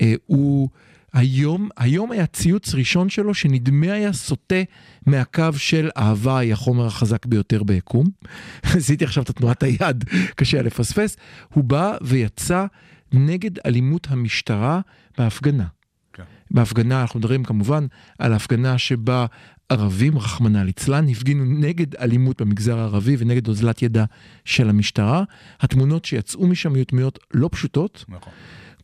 [0.00, 0.68] אה, הוא,
[1.12, 4.62] היום, היום היה ציוץ ראשון שלו שנדמה היה סוטה
[5.06, 8.06] מהקו של אהבה היא החומר החזק ביותר ביקום.
[8.62, 10.04] עשיתי עכשיו את תנועת היד,
[10.36, 11.16] קשה היה לפספס.
[11.52, 12.66] הוא בא ויצא
[13.12, 14.80] נגד אלימות המשטרה
[15.18, 15.66] בהפגנה.
[16.12, 16.22] כן.
[16.50, 17.86] בהפגנה, אנחנו מדברים כמובן
[18.18, 19.26] על הפגנה שבה
[19.68, 24.04] ערבים, רחמנא ליצלן, הפגינו נגד אלימות במגזר הערבי ונגד אוזלת ידה
[24.44, 25.24] של המשטרה.
[25.60, 28.04] התמונות שיצאו משם היו תמונות לא פשוטות.
[28.08, 28.32] נכון.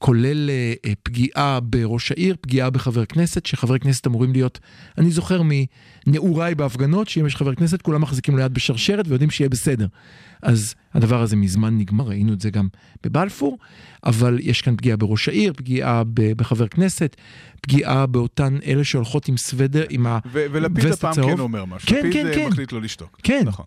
[0.02, 4.58] כולל אה, אה, פגיעה בראש העיר, פגיעה בחבר כנסת, שחברי כנסת אמורים להיות,
[4.98, 5.42] אני זוכר
[6.06, 9.86] מנעוריי בהפגנות, שאם יש חבר כנסת כולם מחזיקים לו יד בשרשרת ויודעים שיהיה בסדר.
[10.42, 12.68] אז הדבר הזה מזמן נגמר, ראינו את זה גם
[13.04, 13.58] בבלפור,
[14.04, 16.02] אבל יש כאן פגיעה בראש העיר, פגיעה
[16.36, 17.16] בחבר כנסת,
[17.60, 20.18] פגיעה באותן אלה שהולכות עם סוודר, עם ה...
[20.32, 21.30] ו- ולפיד הפעם הצהוב.
[21.30, 21.88] כן אומר משהו.
[21.88, 22.48] כן, לפיד כן, אה, כן.
[22.48, 23.20] מחליט לא לשתוק.
[23.22, 23.42] כן.
[23.46, 23.66] נכון.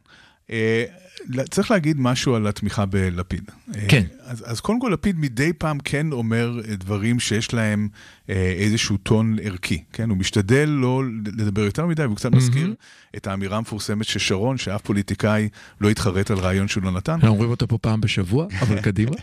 [1.39, 3.51] אה, צריך להגיד משהו על התמיכה בלפיד.
[3.87, 4.03] כן.
[4.25, 7.87] אז, אז קודם כל, לפיד מדי פעם כן אומר דברים שיש להם
[8.29, 10.09] איזשהו טון ערכי, כן?
[10.09, 12.73] הוא משתדל לא לדבר יותר מדי, והוא קצת מזכיר
[13.17, 15.49] את האמירה המפורסמת של שרון, שאף פוליטיקאי
[15.81, 17.13] לא יתחרט על רעיון שהוא לא נתן.
[17.13, 19.15] אנחנו אומרים אותו פה פעם בשבוע, אבל קדימה.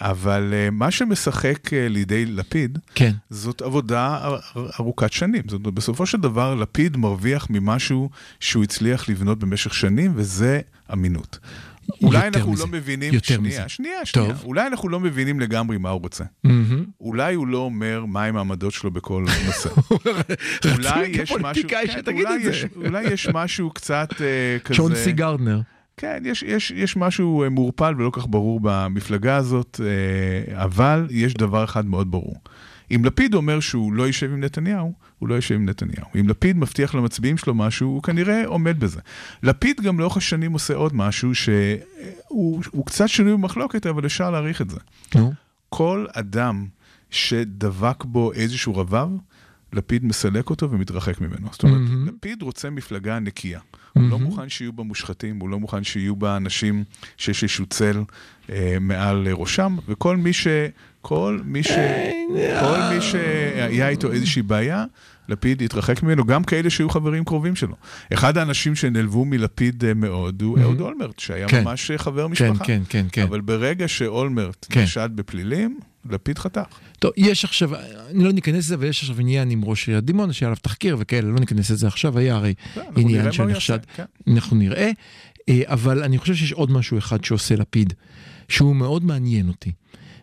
[0.00, 3.12] אבל מה שמשחק לידי לפיד, כן.
[3.30, 4.18] זאת עבודה
[4.80, 5.42] ארוכת שנים.
[5.48, 8.10] זאת אומרת, בסופו של דבר, לפיד מרוויח ממשהו
[8.40, 10.60] שהוא הצליח לבנות במשך שנים, וזה
[10.92, 11.38] אמינות.
[12.02, 12.62] אולי אנחנו מזה.
[12.62, 13.68] לא מבינים, יותר שנייה, מזה.
[13.68, 14.44] שנייה, שנייה, טוב.
[14.44, 16.24] אולי אנחנו לא מבינים לגמרי מה הוא רוצה.
[17.00, 19.68] אולי הוא לא אומר מהם העמדות שלו בכל נושא.
[20.74, 22.34] אולי יש משהו, כן, אולי.
[22.42, 24.26] יש- אולי יש משהו קצת אה,
[24.64, 24.74] כזה...
[24.76, 25.60] שון סי גרדנר.
[26.00, 31.34] כן, יש, יש, יש משהו אה, מעורפל ולא כך ברור במפלגה הזאת, אה, אבל יש
[31.34, 32.36] דבר אחד מאוד ברור.
[32.90, 36.06] אם לפיד אומר שהוא לא יישב עם נתניהו, הוא לא יישב עם נתניהו.
[36.20, 39.00] אם לפיד מבטיח למצביעים שלו משהו, הוא כנראה עומד בזה.
[39.42, 44.62] לפיד גם לאורך השנים עושה עוד משהו שהוא הוא קצת שנוי במחלוקת, אבל אפשר להעריך
[44.62, 44.78] את זה.
[45.14, 45.32] נו.
[45.68, 46.66] כל אדם
[47.10, 49.08] שדבק בו איזשהו רבב,
[49.72, 51.48] לפיד מסלק אותו ומתרחק ממנו.
[51.52, 52.08] זאת אומרת, מהמם.
[52.08, 53.60] לפיד רוצה מפלגה נקייה.
[53.92, 56.84] הוא לא מוכן שיהיו בה מושחתים, הוא לא מוכן שיהיו בה אנשים
[57.16, 58.02] שיש איזשהו צל
[58.50, 60.46] אה, מעל ראשם, וכל מי ש...
[61.02, 61.70] כל מי ש...
[62.60, 64.84] כל מי שהיה איתו איזושהי בעיה,
[65.28, 67.74] לפיד התרחק ממנו, גם כאלה שהיו חברים קרובים שלו.
[68.12, 71.64] אחד האנשים שנעלבו מלפיד אה, מאוד הוא אהוד אולמרט, שהיה כן.
[71.64, 72.64] ממש אה, חבר כן, משפחה.
[72.64, 73.22] כן, כן, כן.
[73.22, 74.82] אבל ברגע שאולמרט כן.
[74.82, 75.78] נחשד בפלילים,
[76.10, 76.78] לפיד חתך.
[76.98, 77.70] טוב, יש עכשיו,
[78.10, 81.28] אני לא ניכנס לזה, ויש עכשיו עניין עם ראש עיריית דימונה, שהיה עליו תחקיר וכאלה,
[81.28, 83.78] לא ניכנס לזה עכשיו, היה הרי נראה עניין שנחשד.
[83.96, 84.04] כן.
[84.28, 84.90] אנחנו נראה,
[85.48, 87.94] אה, אבל אני חושב שיש עוד משהו אחד שעושה לפיד,
[88.48, 89.72] שהוא מאוד מעניין אותי.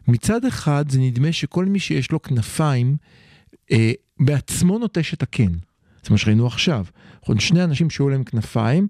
[0.08, 2.98] מצד אחד, זה נדמה שכל מי שיש לו כנפיים,
[3.72, 5.52] אה, בעצמו נוטש את הקן.
[6.04, 6.86] זה מה שראינו עכשיו.
[7.24, 8.88] נכון, שני אנשים שהיו להם כנפיים,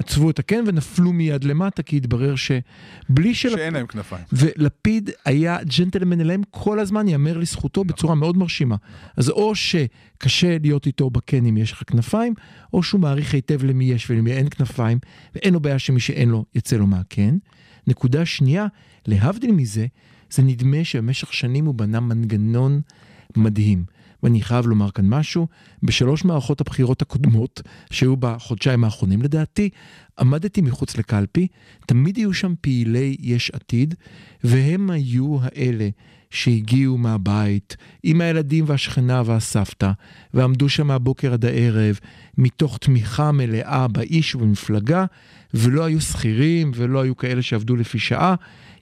[0.00, 3.50] עצבו את הקן ונפלו מיד למטה, כי התברר שבלי של...
[3.50, 4.24] שאין להם כנפיים.
[4.32, 8.76] ולפיד היה ג'נטלמן אליהם כל הזמן, ייאמר לזכותו בצורה מאוד מרשימה.
[9.16, 12.34] אז או שקשה להיות איתו בקן אם יש לך כנפיים,
[12.72, 14.98] או שהוא מעריך היטב למי יש ולמי אין כנפיים,
[15.34, 17.38] ואין לו בעיה שמי שאין לו יצא לו מהקן.
[17.86, 18.66] נקודה שנייה,
[19.06, 19.86] להבדיל מזה,
[20.30, 22.80] זה נדמה שבמשך שנים הוא בנה מנגנון
[23.36, 23.84] מדהים.
[24.22, 25.46] ואני חייב לומר כאן משהו,
[25.82, 29.68] בשלוש מערכות הבחירות הקודמות, שהיו בחודשיים האחרונים לדעתי,
[30.18, 31.46] עמדתי מחוץ לקלפי,
[31.86, 33.94] תמיד היו שם פעילי יש עתיד,
[34.44, 35.88] והם היו האלה
[36.30, 39.90] שהגיעו מהבית עם הילדים והשכנה והסבתא,
[40.34, 41.98] ועמדו שם מהבוקר עד הערב,
[42.38, 45.04] מתוך תמיכה מלאה באיש ובמפלגה,
[45.54, 48.34] ולא היו שכירים ולא היו כאלה שעבדו לפי שעה.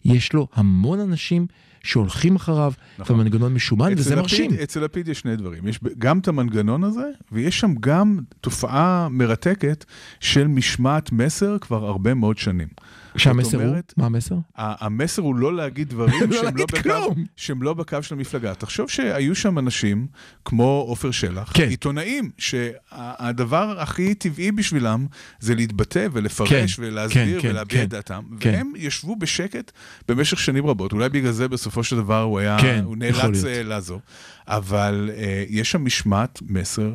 [0.05, 1.47] יש לו המון אנשים
[1.83, 3.17] שהולכים אחריו, נכון.
[3.17, 4.51] והמנגנון משומן, וזה לפיד- מרשים.
[4.63, 5.69] אצל לפיד יש שני דברים.
[5.69, 9.85] יש גם את המנגנון הזה, ויש שם גם תופעה מרתקת
[10.21, 12.69] של משמעת מסר כבר הרבה מאוד שנים.
[13.17, 13.77] שהמסר זאת הוא?
[13.97, 14.35] מה המסר?
[14.57, 17.25] המסר הוא לא להגיד דברים לא שהם, לא להגיד בקו, כלום.
[17.37, 18.55] שהם לא בקו של המפלגה.
[18.55, 20.07] תחשוב שהיו שם אנשים
[20.45, 21.69] כמו עופר שלח, כן.
[21.69, 25.07] עיתונאים, שהדבר הכי טבעי בשבילם
[25.41, 28.51] זה להתבטא ולפרש כן, ולהסביר כן, ולהביע כן, את דעתם, כן.
[28.51, 29.73] והם ישבו בשקט
[30.09, 30.93] במשך שנים רבות.
[30.93, 33.45] אולי בגלל זה בסופו של דבר הוא היה, כן, הוא נאלץ.
[33.45, 34.01] אה, לעזוב.
[34.47, 36.91] אבל אה, יש שם משמעת מסר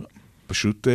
[0.47, 0.93] פשוט אה,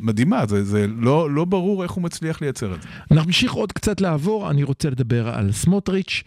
[0.00, 2.88] מדהימה, זה, זה לא, לא ברור איך הוא מצליח לייצר את זה.
[3.10, 6.22] אנחנו נמשיך עוד קצת לעבור, אני רוצה לדבר על סמוטריץ'.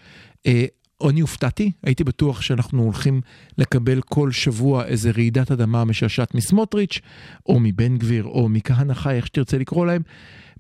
[0.46, 0.66] אה,
[1.10, 3.22] אני הופתעתי, הייתי בטוח שאנחנו הולכים
[3.58, 7.00] לקבל כל שבוע איזה רעידת אדמה משעשעת מסמוטריץ',
[7.46, 10.02] או מבן גביר, או מכהנא חי, איך שתרצה לקרוא להם.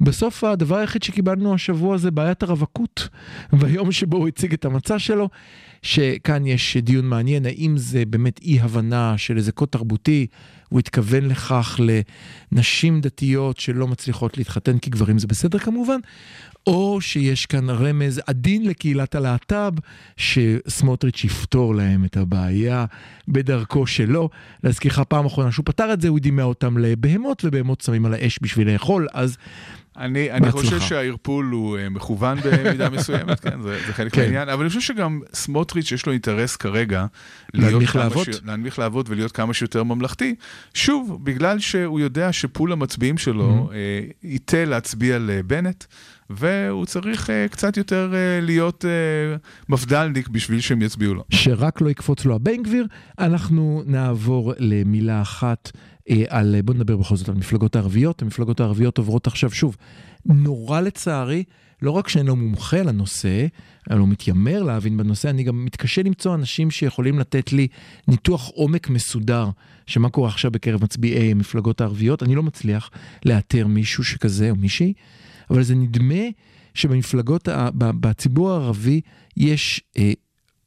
[0.02, 3.08] בסוף הדבר היחיד שקיבלנו השבוע זה בעיית הרווקות,
[3.60, 5.30] ביום שבו הוא הציג את המצע שלו,
[5.82, 10.28] שכאן יש דיון מעניין, האם זה באמת אי הבנה של איזה קוד תרבותי,
[10.70, 11.80] הוא התכוון לכך
[12.52, 16.00] לנשים דתיות שלא מצליחות להתחתן כי גברים זה בסדר כמובן,
[16.68, 19.74] או שיש כאן רמז עדין לקהילת הלהט"ב,
[20.18, 22.86] שסמוטריץ' יפתור להם את הבעיה
[23.28, 24.30] בדרכו שלו.
[24.64, 28.40] להזכירך פעם אחרונה שהוא פתר את זה, הוא דימה אותם לבהמות, ובהמות שמים על האש
[28.42, 29.38] בשביל לאכול, אז
[29.98, 30.80] אני, אני חושב.
[30.80, 34.22] שהערפול הוא אה, מכוון במידה מסוימת, כן, זה, זה חלק כן.
[34.22, 37.06] מהעניין, אבל אני חושב שגם סמוטריץ' יש לו אינטרס כרגע
[37.54, 38.34] להנמיך להבות?
[38.34, 38.40] ש...
[38.46, 40.36] להנמיך להבות ולהיות כמה שיותר ממלכתי.
[40.74, 43.74] שוב, בגלל שהוא יודע שפול המצביעים שלו Mm-hmm.
[43.74, 45.84] אה, ייטה להצביע לבנט,
[46.30, 49.36] והוא צריך אה, קצת יותר אה, להיות אה,
[49.70, 51.24] מפד"לניק בשביל שהם יצביעו לו.
[51.30, 52.88] שרק לא יקפוץ לו הבן גביר.
[53.20, 55.72] אנחנו נעבור למילה אחת
[56.30, 58.22] על, בוא נדבר בכל זאת על המפלגות הערביות.
[58.22, 59.78] המפלגות הערביות עוברות עכשיו שוב,
[60.26, 61.44] נורא לצערי,
[61.82, 63.46] לא רק שאין לו מומחה לנושא,
[63.90, 67.68] אני לא מתיימר להבין בנושא, אני גם מתקשה למצוא אנשים שיכולים לתת לי
[68.08, 69.50] ניתוח עומק מסודר,
[69.88, 72.92] שמה קורה עכשיו בקרב מצביעי המפלגות הערביות, אני לא מצליח
[73.26, 74.94] לאתר מישהו שכזה או מישהי.
[75.50, 76.24] אבל זה נדמה
[76.74, 79.02] שבמפלגות, בציבור הערבי
[79.38, 80.12] יש אה,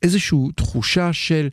[0.02, 1.48] איזושהי תחושה של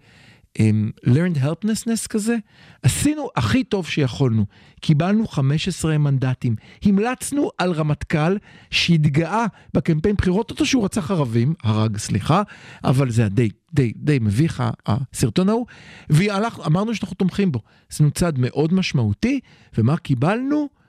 [1.06, 2.38] learned helplessness כזה.
[2.84, 4.46] עשינו הכי טוב שיכולנו,
[4.82, 8.38] קיבלנו 15 מנדטים, המלצנו על רמטכ"ל
[8.72, 12.42] שהתגאה בקמפיין בחירות, אותו שהוא רצח ערבים, הרג סליחה,
[12.84, 15.66] אבל זה די, די, די מביך הסרטון ההוא,
[16.10, 17.60] ואמרנו שאנחנו תומכים בו.
[17.92, 19.40] עשינו צעד מאוד משמעותי,
[19.78, 20.81] ומה קיבלנו?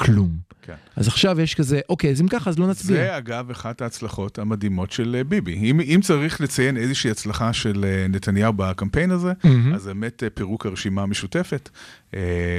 [0.00, 0.36] כלום.
[0.62, 0.74] כן.
[0.96, 2.96] אז עכשיו יש כזה, אוקיי, אז אם ככה, אז לא נצביע.
[2.96, 5.54] זה אגב אחת ההצלחות המדהימות של אה, ביבי.
[5.54, 9.74] אם, אם צריך לציין איזושהי הצלחה של אה, נתניהו בקמפיין הזה, מהמם.
[9.74, 11.68] אז באמת אה, פירוק הרשימה המשותפת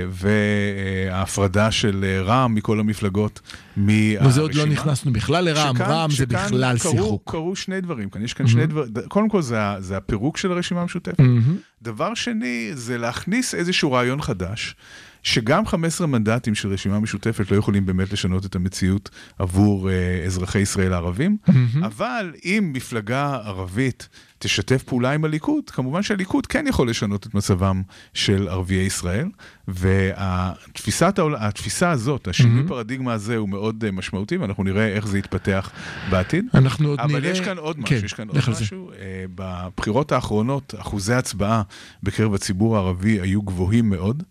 [0.10, 3.42] וההפרדה של רע"מ מכל המפלגות
[3.78, 4.28] מהרשימה.
[4.28, 7.32] וזה עוד לא נכנסנו בכלל לרע"מ, שכאן- רע"מ זה שכאן בכלל קרו, שיחוק.
[7.32, 10.82] קרו שני דברים כאן, יש כאן שני דברים, קודם כל זה, זה הפירוק של הרשימה
[10.82, 11.20] המשותפת.
[11.20, 11.58] מהמם.
[11.82, 14.76] דבר שני, זה להכניס איזשהו רעיון חדש,
[15.24, 20.60] שגם 15 מנדטים של רשימה משותפת לא יכולים באמת לשנות את המציאות עבור אה, אזרחי
[20.60, 21.38] ישראל הערבים,
[21.82, 27.82] אבל אם מפלגה ערבית תשתף פעולה עם הליכוד, כמובן שהליכוד כן יכול לשנות את מצבם
[28.14, 29.30] של ערביי ישראל,
[29.68, 31.36] והתפיסת העול...
[31.40, 35.72] התפיסה הזאת, השינוי פרדיגמה הזה הוא מאוד אה, משמעותי, ואנחנו נראה איך זה יתפתח
[36.10, 36.46] בעתיד.
[36.54, 37.32] אנחנו עוד אבל נראה...
[37.32, 38.38] יש כאן עוד כן, משהו, יש כאן עוד.
[38.50, 38.92] משהו.
[38.92, 41.62] אה, בבחירות האחרונות, אחוזי הצבעה
[42.04, 44.24] בקרב הציבור הערבי היו גבוהים מאוד.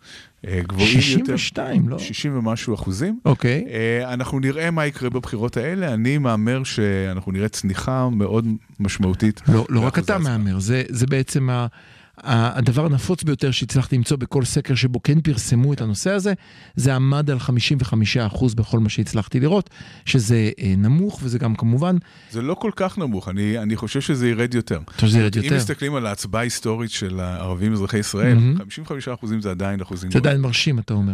[0.46, 1.37] אה, גבוהים יותר.
[1.37, 1.99] 62, לא?
[1.99, 3.18] 60 ומשהו אחוזים.
[3.25, 3.64] אוקיי.
[3.70, 5.94] אה, אנחנו נראה מה יקרה בבחירות האלה.
[5.94, 8.46] אני מהמר שאנחנו נראה צניחה מאוד
[8.81, 9.40] משמעותית.
[9.49, 10.18] לא, לא רק אתה.
[10.18, 11.66] מהמר, זה, זה בעצם ה,
[12.24, 16.33] הדבר הנפוץ ביותר שהצלחתי למצוא בכל סקר שבו כן פרסמו את הנושא הזה,
[16.76, 19.70] זה עמד על 55% בכל מה שהצלחתי לראות,
[20.05, 21.96] שזה אה, נמוך וזה גם כמובן,
[22.31, 24.81] זה לא כל כך נמוך, אני, אני חושב שזה ירד יותר.
[24.85, 25.57] אתה חושב שזה ירד אם יותר.
[25.57, 28.59] מסתכלים על ההצבעה ההיסטורית של הערבים אזרחי ישראל, מהמם.
[28.59, 30.18] 55 אחוזים זה עדיין אחוזים זה.
[30.18, 31.12] עדיין מרשים, אתה אומר.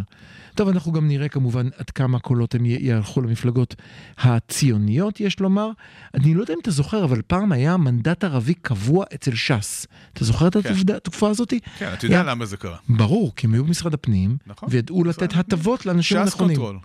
[0.55, 3.75] טוב, אנחנו גם נראה כמובן עד כמה קולות הם י- יהלכו למפלגות
[4.17, 5.69] הציוניות, יש לומר.
[6.13, 9.87] אני לא יודע אם אתה זוכר, אבל פעם היה מנדט ערבי קבוע אצל ש"ס.
[10.13, 10.73] אתה זוכר את כן.
[10.95, 11.53] התקופה הזאת?
[11.77, 12.77] כן, אתה יודע יא- למה זה קרה.
[12.89, 14.69] ברור, כי הם היו במשרד הפנים, נכון.
[14.71, 15.33] וידעו לתת.
[15.35, 16.57] הטבות לאנשים ש"ס הנכונים.
[16.57, 16.79] control.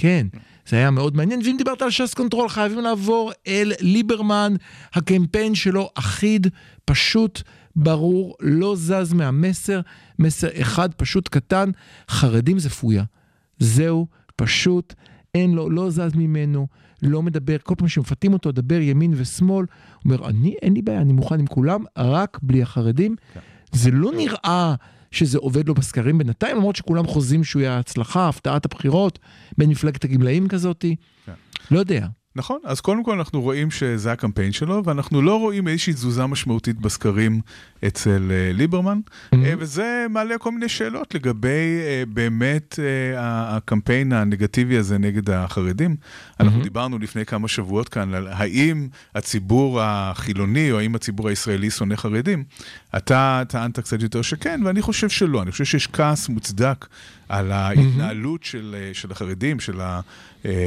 [0.00, 0.26] כן,
[0.68, 1.40] זה היה מאוד מעניין.
[1.44, 4.54] ואם דיברת על ש"ס control, חייבים לעבור אל ליברמן.
[4.92, 6.46] הקמפיין שלו אחיד,
[6.84, 7.42] פשוט,
[7.76, 9.80] ברור, לא זז מהמסר.
[10.18, 11.70] מסר אחד פשוט קטן,
[12.10, 13.04] חרדים זה פויה.
[13.58, 14.06] זהו,
[14.36, 14.94] פשוט,
[15.34, 16.66] אין לו, לא זז ממנו,
[17.02, 19.66] לא מדבר, כל פעם שמפתים אותו, דבר ימין ושמאל, הוא
[20.04, 23.16] אומר, אני, אין לי בעיה, אני מוכן עם כולם, רק בלי החרדים.
[23.72, 24.74] זה לא נראה
[25.10, 29.18] שזה עובד לו בסקרים בינתיים, למרות שכולם חוזים שהוא יהיה הצלחה, הפתעת הבחירות,
[29.58, 30.96] בין מפלגת הגמלאים כזאתי.
[31.26, 31.32] כן.
[31.70, 32.06] לא יודע.
[32.38, 36.80] נכון, אז קודם כל אנחנו רואים שזה הקמפיין שלו, ואנחנו לא רואים איזושהי תזוזה משמעותית
[36.80, 37.40] בסקרים
[37.86, 39.00] אצל אה, ליברמן,
[39.34, 45.96] אה, וזה מעלה כל מיני שאלות לגבי אה, באמת אה, הקמפיין הנגטיבי הזה נגד החרדים.
[46.40, 51.96] אנחנו דיברנו לפני כמה שבועות כאן על האם הציבור החילוני או האם הציבור הישראלי שונא
[51.96, 52.44] חרדים.
[52.96, 55.42] אתה טענת קצת יותר שכן, ואני חושב שלא.
[55.42, 56.86] אני חושב שיש כעס מוצדק
[57.28, 60.00] על ההתנהלות של, אה, של החרדים, של, ה,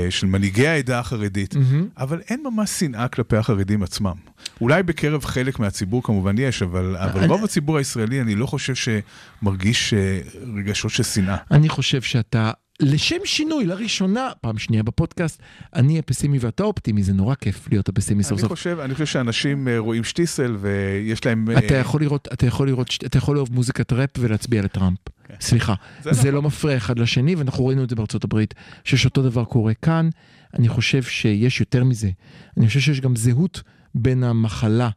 [0.10, 1.56] של מנהיגי העדה החרדית,
[1.98, 4.14] אבל אין ממש שנאה כלפי החרדים עצמם.
[4.62, 8.74] אולי בקרב חלק מהציבור כמובן יש, אבל, אבל אני- רוב הציבור הישראלי, אני לא חושב
[8.76, 10.20] שמרגיש אה,
[10.58, 11.38] רגשות של שנאה.
[11.52, 15.42] אני חושב שאתה, לשם שינוי, לראשונה, פעם שנייה בפודקאסט,
[15.76, 18.50] אני הפסימי ואתה אופטימי, זה נורא כיף להיות הפסימי סוף סוף.
[18.50, 21.50] חושב, אני חושב שאנשים אה, רואים שטיסל ויש להם...
[21.50, 24.98] אה, אתה יכול לראות, אתה יכול לראות, אתה יכול לאהוב מוזיקת ראפ ולהצביע לטראמפ.
[25.42, 26.34] סליחה, זה זה נכון.
[26.34, 30.10] לא מפריע אחד לשני, ואנחנו ראינו את זה בארצות הברית, שיש אותו דבר קורה כאן.
[30.54, 32.10] אני חושב שיש יותר מזה.
[32.58, 33.62] אני חושב שיש גם זהות
[33.96, 34.90] בין המחלה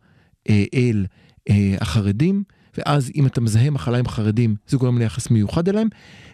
[0.51, 1.07] אה, אל
[1.81, 2.43] החרדים,
[2.79, 5.89] ואז אם אתה מזהה מחלה עם חרדים, זה גורם ליחס מיוחד אליהם,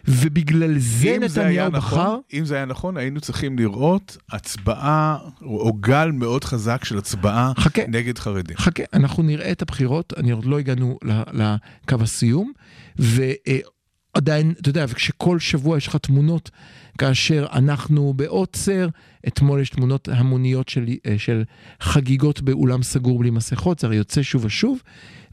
[0.07, 1.97] ובגלל זה נתניהו בחר...
[1.97, 6.97] נכון, אם זה היה נכון, היינו צריכים לראות הצבעה, או או גל מאוד חזק של
[6.97, 7.81] הצבעה חכה.
[7.87, 8.57] נגד חרדים.
[8.57, 12.51] חכה, אנחנו נראה את הבחירות, אני עוד לא הגענו לקו הסיום,
[12.99, 16.49] ועדיין, אתה יודע, וכשכל שבוע יש לך תמונות,
[16.97, 18.87] כאשר אנחנו בעוצר,
[19.27, 20.85] אתמול יש תמונות המוניות של,
[21.17, 21.43] של
[21.81, 24.81] חגיגות באולם סגור בלי מסכות, זה הרי יוצא שוב ושוב,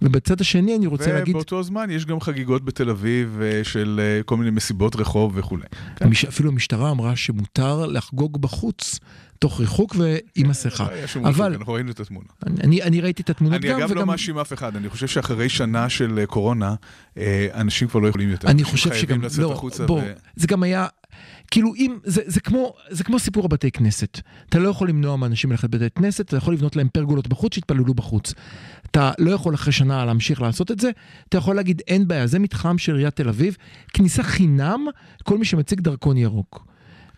[0.02, 4.22] ובצד השני אני רוצה להגיד, ובאותו זמן יש גם חגיגות בתל אביב אה, של אה,
[4.22, 5.64] כל מיני מסיבות רחוב וכולי.
[6.00, 8.98] המש- אפילו המשטרה אמרה שמותר לחגוג בחוץ,
[9.38, 10.86] תוך ריחוק ועם מסכה.
[11.22, 12.26] לא אבל אנחנו ראינו את התמונה.
[12.64, 14.08] אני, אני ראיתי את התמונות אני גם, אגב לא וגם...
[14.08, 16.74] מאשים אף אחד, אני חושב שאחרי שנה של אה, קורונה,
[17.18, 18.48] אה, אנשים כבר לא יכולים יותר.
[18.48, 20.86] אני חושב חייבים שגם, לצאת לא, החוצה בוא, ו- זה גם היה,
[21.50, 24.20] כאילו אם, זה, זה, כמו, זה כמו סיפור הבתי כנסת.
[24.48, 27.94] אתה לא יכול למנוע מאנשים ללכת לבתי כנסת, אתה יכול לבנות להם פרגולות בחוץ, שיתפללו
[27.94, 28.34] בחוץ.
[28.90, 30.90] אתה לא יכול אחרי שנה להמשיך לעשות את זה,
[31.28, 33.56] אתה יכול להגיד אין בעיה, זה מתחם של עיריית תל אביב,
[33.94, 34.86] כניסה חינם,
[35.22, 36.64] כל מי שמציג דרכון ירוק.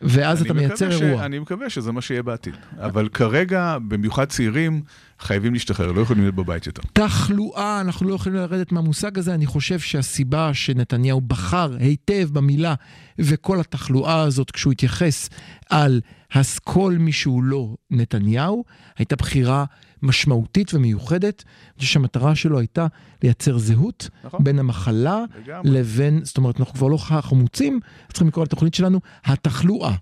[0.03, 1.25] ואז אתה מייצר ש- אירוע.
[1.25, 2.55] אני מקווה שזה מה שיהיה בעתיד.
[2.79, 4.83] אבל כרגע, במיוחד צעירים,
[5.21, 6.83] חייבים להשתחרר, לא יכולים להיות בבית יותר.
[6.93, 12.75] תחלואה, אנחנו לא יכולים לרדת מהמושג הזה, אני חושב שהסיבה שנתניהו בחר היטב במילה
[13.19, 15.29] וכל התחלואה הזאת כשהוא התייחס
[15.71, 16.01] על
[16.33, 18.65] הסקול מי שהוא לא נתניהו,
[18.99, 19.65] הייתה בחירה
[20.03, 21.45] משמעותית ומיוחדת.
[21.47, 22.87] אני חושב שהמטרה שלו הייתה
[23.23, 24.45] לייצר זהות נכון.
[24.45, 25.71] בין המחלה לגמרי.
[25.71, 29.95] לבין, זאת אומרת, אנחנו כבר לא חמוצים, צריכים לקרוא לתוכנית שלנו התחלואה.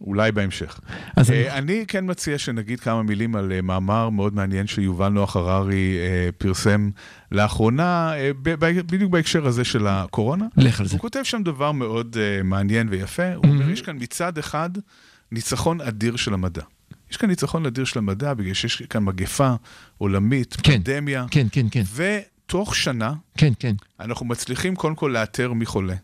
[0.00, 0.80] אולי בהמשך.
[1.16, 5.36] אז אה, אני כן מציע שנגיד כמה מילים על אה, מאמר מאוד מעניין שיובל נוח
[5.36, 6.90] הררי אה, פרסם
[7.32, 8.12] לאחרונה,
[8.64, 10.46] בדיוק בהקשר הזה של הקורונה.
[10.56, 10.92] לך על זה.
[10.92, 14.70] הוא כותב שם דבר מאוד uh, מעניין ויפה, הוא אומר, יש כאן מצד אחד
[15.32, 16.62] ניצחון אדיר של המדע.
[17.10, 19.54] יש כאן ניצחון אדיר של המדע, בגלל שיש כאן מגפה
[19.98, 20.72] עולמית, כן.
[20.72, 23.74] פנדמיה, כן, כן, כן, ותוך שנה כן, כן.
[24.00, 25.94] אנחנו מצליחים קודם כל לאתר מי חולה.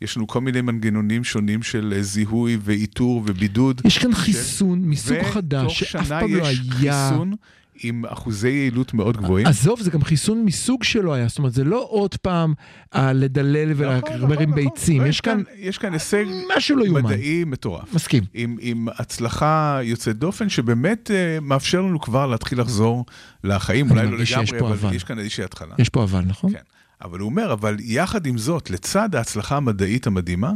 [0.00, 3.80] יש לנו כל מיני מנגנונים שונים של אה, זיהוי ואיתור ובידוד.
[3.84, 7.08] יש כאן חיסון מסוג ותוך חדש שאף שנה פעם לא יש היה.
[7.10, 7.34] חיסון
[7.82, 9.46] עם אחוזי יעילות מאוד גבוהים.
[9.46, 12.54] עזוב, זה גם חיסון מסוג שלא היה, זאת אומרת, זה לא עוד פעם
[12.94, 14.54] אה, לדלל נכון, ולהקרבר נכון, עם נכון.
[14.54, 16.24] ביצים, לא, יש כאן יש כאן הישג
[16.56, 17.02] משהו לא יאומן.
[17.02, 17.94] מדעי מטורף.
[17.94, 18.24] מסכים.
[18.34, 23.04] עם, עם הצלחה יוצאת דופן, שבאמת uh, מאפשר לנו כבר להתחיל לחזור
[23.44, 24.94] לחיים, אולי לא לגמרי, אבל.
[24.94, 25.74] יש כאן איזושהי התחלה.
[25.78, 26.52] יש פה אבל, נכון?
[26.52, 26.75] כן.
[27.02, 30.52] אבל הוא אומר, אבל יחד עם זאת, לצד ההצלחה המדעית המדהימה,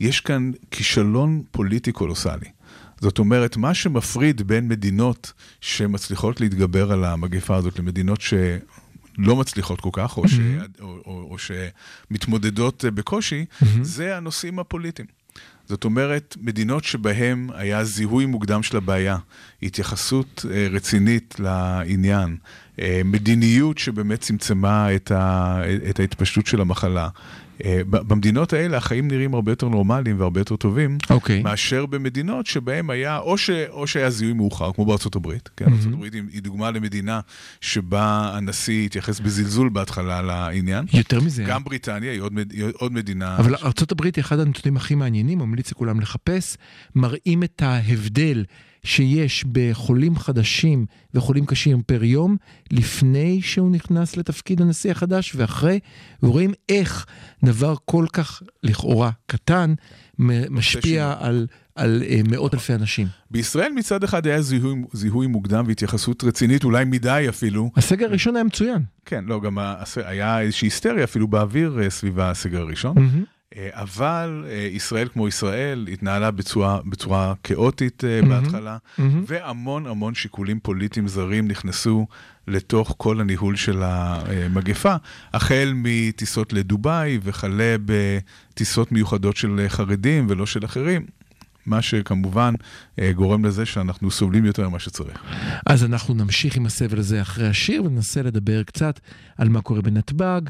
[0.00, 2.48] יש כאן כישלון פוליטי קולוסלי.
[3.00, 9.90] זאת אומרת, מה שמפריד בין מדינות שמצליחות להתגבר על המגפה הזאת למדינות שלא מצליחות כל
[9.92, 10.32] כך, או, ש...
[10.80, 13.44] או, או, או שמתמודדות בקושי,
[13.82, 15.08] זה הנושאים הפוליטיים.
[15.68, 19.16] זאת אומרת, מדינות שבהן היה זיהוי מוקדם של הבעיה,
[19.62, 22.36] התייחסות אה, רצינית לעניין,
[22.80, 27.08] אה, מדיניות שבאמת צמצמה את, ה, את ההתפשטות של המחלה.
[27.64, 31.42] אה, במדינות האלה החיים נראים הרבה יותר נורמליים והרבה יותר טובים, אוקיי.
[31.42, 35.50] מאשר במדינות שבהן היה, או, ש, או שהיה זיהוי מאוחר, כמו בארצות הברית.
[35.56, 35.76] כן, מהמם.
[35.76, 37.20] ארצות הברית היא, היא דוגמה למדינה
[37.60, 40.84] שבה הנשיא התייחס בזלזול בהתחלה לעניין.
[40.92, 41.44] יותר מזה.
[41.44, 43.36] גם בריטניה היא עוד, היא עוד מדינה...
[43.36, 46.56] אבל ארה"ב היא אחד הנתונים הכי מעניינים, ממליץ לכולם לחפש,
[46.94, 48.44] מראים את ההבדל
[48.84, 52.36] שיש בחולים חדשים וחולים קשים פר יום,
[52.70, 55.78] לפני שהוא נכנס לתפקיד הנשיא החדש ואחרי,
[56.22, 57.06] ורואים איך
[57.44, 59.74] דבר כל כך לכאורה קטן,
[60.50, 63.06] משפיע על, על אה, מאות אלפי אנשים.
[63.30, 67.70] בישראל מצד אחד היה זיהוי, זיהוי מוקדם והתייחסות רצינית, אולי מדי אפילו.
[67.76, 68.82] הסגר הראשון היה מצוין.
[69.04, 69.58] כן, לא, גם
[69.96, 72.94] היה איזושהי היסטריה אפילו באוויר אה, סביב הסגר הראשון.
[72.94, 73.24] מהמם.
[73.56, 78.28] אה, אבל אה, ישראל כמו ישראל התנהלה בצורה, בצורה כאוטית מהמם.
[78.28, 79.24] בהתחלה, מהמם.
[79.26, 82.06] והמון המון שיקולים פוליטיים זרים נכנסו
[82.48, 84.94] לתוך כל הניהול של המגפה,
[85.32, 91.06] החל מטיסות לדובאי וכלה בטיסות מיוחדות של חרדים ולא של אחרים.
[91.66, 92.54] מה שכמובן
[93.14, 95.22] גורם לזה שאנחנו סובלים יותר ממה שצריך.
[95.66, 99.00] אז אנחנו נמשיך עם הסבל הזה אחרי השיר וננסה לדבר קצת
[99.38, 100.40] על מה קורה בנתב"ג,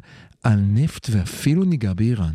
[0.43, 2.35] על נפט ואפילו ניגע באיראן.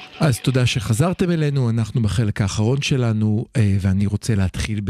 [0.21, 4.81] אז תודה שחזרתם אלינו, אנחנו בחלק האחרון שלנו, אה, ואני רוצה להתחיל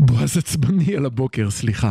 [0.00, 1.90] בבועז עצבני על הבוקר, סליחה,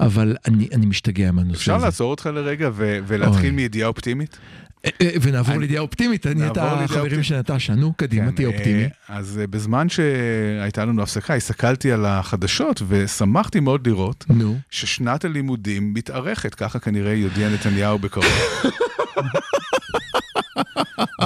[0.00, 1.84] אבל אני, אני משתגע מהנושא אפשר הזה.
[1.84, 3.50] לעצור אותך לרגע ו- ולהתחיל אוי.
[3.50, 4.38] מידיעה אופטימית?
[4.84, 7.22] אה, אה, ונעבור לידיעה אופטימית, אני את החברים.
[7.22, 8.88] של נטשה, נו, קדימה, כן, תהיה אופטימי.
[9.08, 14.24] אז בזמן שהייתה לנו הפסקה, הסתכלתי על החדשות ושמחתי מאוד לראות.
[14.70, 18.26] ששנת הלימודים מתארכת, ככה כנראה יודיע נתניהו בקרוב.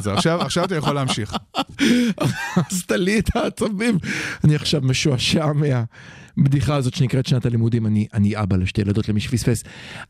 [0.09, 1.37] אז עכשיו, עכשיו אתה יכול להמשיך.
[2.57, 3.99] הרסת לי את העצבים.
[4.45, 5.47] אני עכשיו משועשע
[6.37, 7.87] מהבדיחה הזאת שנקראת שנת הלימודים.
[7.87, 9.65] אני, אני אבא לשתי ילדות למי שפספס.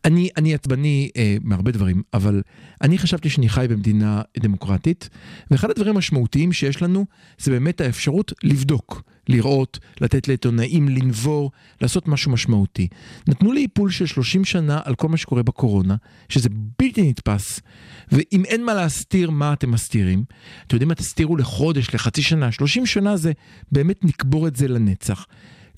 [0.04, 2.42] אני, אני עצבני אה, מהרבה דברים, אבל
[2.82, 5.08] אני חשבתי שאני חי במדינה דמוקרטית,
[5.50, 7.06] ואחד הדברים המשמעותיים שיש לנו
[7.38, 9.02] זה באמת האפשרות לבדוק.
[9.28, 11.50] לראות, לתת לעיתונאים לנבור,
[11.80, 12.88] לעשות משהו משמעותי.
[13.28, 15.96] נתנו לי איפול של 30 שנה על כל מה שקורה בקורונה,
[16.28, 16.48] שזה
[16.78, 17.60] בלתי נתפס,
[18.12, 20.24] ואם אין מה להסתיר, מה אתם מסתירים?
[20.66, 23.32] אתם יודעים מה, תסתירו לחודש, לחצי שנה, 30 שנה זה
[23.72, 25.26] באמת נקבור את זה לנצח.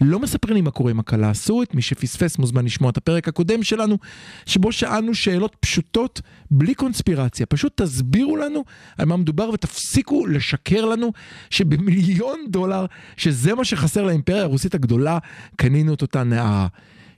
[0.01, 3.63] לא מספרים לי מה קורה עם הכלה הסורית, מי שפספס מוזמן לשמוע את הפרק הקודם
[3.63, 3.99] שלנו,
[4.47, 6.21] שבו שאלנו שאלות פשוטות,
[6.51, 7.47] בלי קונספירציה.
[7.47, 8.65] פשוט תסבירו לנו
[8.99, 11.13] על מה מדובר ותפסיקו לשקר לנו
[11.51, 12.87] שבמיליון דולר,
[13.17, 15.19] שזה מה שחסר לאימפריה הרוסית הגדולה,
[15.57, 16.67] קנינו את אותה נערה.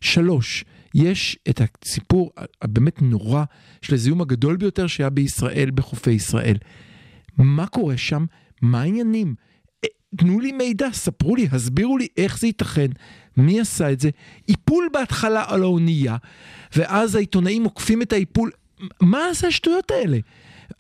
[0.01, 0.65] שלוש,
[0.95, 2.31] יש את הסיפור
[2.63, 3.45] הבאמת נורא
[3.83, 6.57] של הזיהום הגדול ביותר שהיה בישראל, בחופי ישראל.
[7.39, 8.25] מה קורה שם?
[8.63, 9.35] מה העניינים?
[10.17, 12.87] תנו לי מידע, ספרו לי, הסבירו לי איך זה ייתכן,
[13.37, 14.11] מי עשה את זה.
[14.49, 16.17] איפול בהתחלה על האונייה,
[16.77, 18.51] ואז העיתונאים עוקפים את האיפול.
[19.03, 20.19] מה זה השטויות האלה?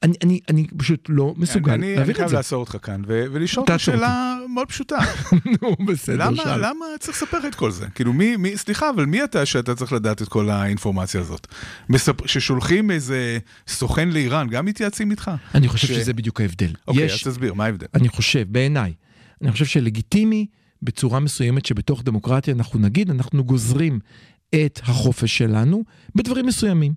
[0.02, 2.36] אני, אני, אני פשוט לא מסוגל אני, אני להבין את חייב זה.
[2.36, 4.98] לעצור אותך כאן ולשאול אותך שאלה מאוד פשוטה.
[5.62, 6.66] נו, בסדר, למה, שאל.
[6.66, 7.86] למה צריך לספר לך את כל זה?
[7.94, 11.46] כאילו, מי, מי, סליחה, אבל מי אתה שאתה צריך לדעת את כל האינפורמציה הזאת?
[11.88, 12.26] מספ...
[12.26, 15.30] ששולחים איזה סוכן לאיראן, גם מתייעצים איתך?
[15.54, 16.72] אני חושב ש- שזה בדיוק ההבדל.
[16.88, 17.86] אוקיי, יש, אז תסביר, מה ההבדל?
[17.94, 18.92] אני חושב, בעיניי,
[19.42, 20.46] אני חושב שלגיטימי
[20.82, 23.98] בצורה מסוימת שבתוך דמוקרטיה אנחנו נגיד, אנחנו גוזרים
[24.54, 25.84] את החופש שלנו
[26.14, 26.92] בדברים מסוימים.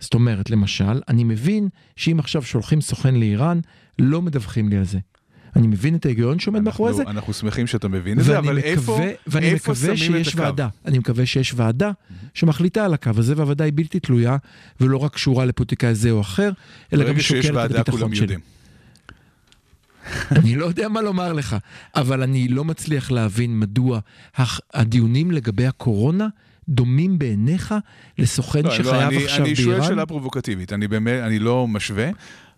[0.00, 3.60] זאת אומרת, למשל, אני מבין שאם עכשיו שולחים סוכן לאיראן,
[3.98, 4.98] לא מדווחים לי על זה.
[5.56, 8.70] אני מבין את ההיגיון שעומד מאחורי זה, אנחנו, שמחים שאתה מבין את זה, אבל מקווה,
[8.70, 10.36] איפה, ואני איפה מקווה שמים את שיש?
[10.36, 10.68] ועדה.
[10.84, 11.90] אני מקווה שיש ועדה
[12.34, 14.36] שמחליטה על הקו הזה, והוועדה היא בלתי תלויה,
[14.80, 16.50] ולא רק קשורה לפוליטיקאי זה או אחר,
[16.92, 18.36] אלא גם ברגע שיש שוקלת את ועדה, כולם הביטחון שלי.
[20.30, 21.56] אני לא יודע מה לומר לך,
[21.94, 24.00] אבל אני לא מצליח להבין מדוע
[24.74, 26.28] הדיונים לגבי הקורונה
[26.68, 27.74] דומים בעיניך
[28.18, 29.88] לסוכן לא, שחייב לא, אני, עכשיו אני שואל באיראן?
[29.88, 32.10] שאלה פרובוקטיבית, אני באמת, אני לא משווה,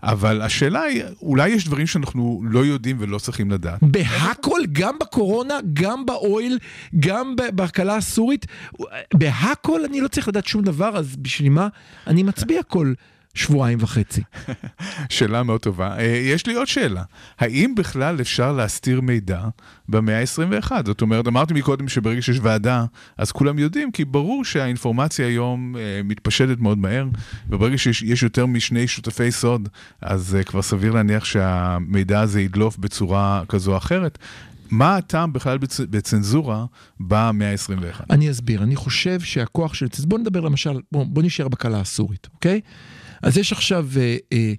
[0.02, 3.82] אבל השאלה היא, אולי יש דברים שאנחנו לא יודעים ולא צריכים לדעת.
[3.82, 6.58] בהכל, גם בקורונה, גם באויל,
[7.00, 8.46] גם בהקלה הסורית,
[9.14, 11.68] בהכל אני לא צריך לדעת שום דבר, אז בשביל מה
[12.06, 12.92] אני מצביע כל
[13.36, 14.22] שבועיים וחצי?
[15.08, 15.98] שאלה מאוד טובה.
[15.98, 17.02] אה, יש לי עוד שאלה.
[17.38, 19.42] האם בכלל אפשר להסתיר מידע
[19.88, 20.72] במאה ה-21?
[20.86, 22.84] זאת אומרת, אמרתי מקודם שברגע שיש ועדה,
[23.18, 27.06] אז כולם יודעים, כי ברור שהאינפורמציה היום אה, מתפשטת מאוד מהר,
[27.48, 29.68] וברגע שיש יש יותר משני שותפי סוד,
[30.00, 34.18] אז אה, כבר סביר להניח שהמידע הזה ידלוף בצורה כזו או אחרת.
[34.70, 35.80] מה הטעם בכלל בצ...
[35.80, 36.64] בצנזורה
[37.00, 38.04] במאה ה-21?
[38.10, 39.86] אני אסביר, אני חושב שהכוח של...
[40.04, 42.60] בוא נדבר למשל, בוא, בוא נשאר בקלה הסורית, אוקיי?
[43.22, 44.52] אז יש עכשיו אה, אה,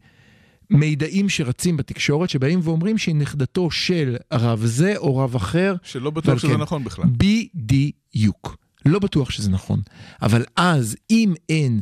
[0.69, 5.75] מידעים שרצים בתקשורת שבאים ואומרים שהיא נכדתו של רב זה או רב אחר.
[5.83, 6.59] שלא בטוח שזה כן.
[6.59, 7.05] נכון בכלל.
[7.17, 8.57] בדיוק.
[8.85, 9.81] לא בטוח שזה נכון.
[10.21, 11.81] אבל אז, אם אין...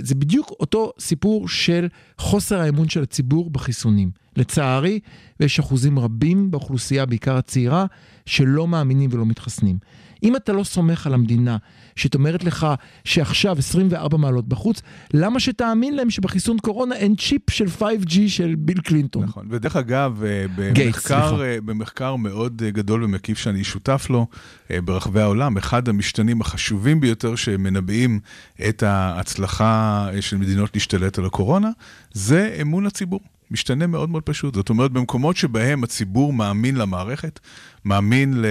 [0.00, 1.88] זה בדיוק אותו סיפור של
[2.18, 4.10] חוסר האמון של הציבור בחיסונים.
[4.36, 5.00] לצערי,
[5.40, 7.86] ויש אחוזים רבים באוכלוסייה, בעיקר הצעירה,
[8.26, 9.78] שלא מאמינים ולא מתחסנים.
[10.22, 11.56] אם אתה לא סומך על המדינה,
[11.96, 12.66] שאת אומרת לך
[13.04, 14.82] שעכשיו 24 מעלות בחוץ,
[15.14, 19.24] למה שתאמין להם שבחיסון קורונה אין צ'יפ של 5G של ביל קלינטון?
[19.24, 21.44] נכון, ודרך אגב, אה, במחקר, סליחה.
[21.44, 24.26] אה, במחקר מאוד אה, גדול ומקיף שאני שותף לו
[24.70, 28.20] ברחבי העולם, אחד המשתנים החשובים ביותר שמנבאים
[28.68, 31.70] את ההצלחה של מדינות להשתלט על הקורונה,
[32.12, 33.20] זה אמון הציבור.
[33.52, 34.54] משתנה מאוד מאוד פשוט.
[34.54, 37.40] זאת אומרת, במקומות שבהם הציבור מאמין למערכת,
[37.84, 38.46] מאמין ל,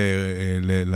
[0.61, 0.95] ל,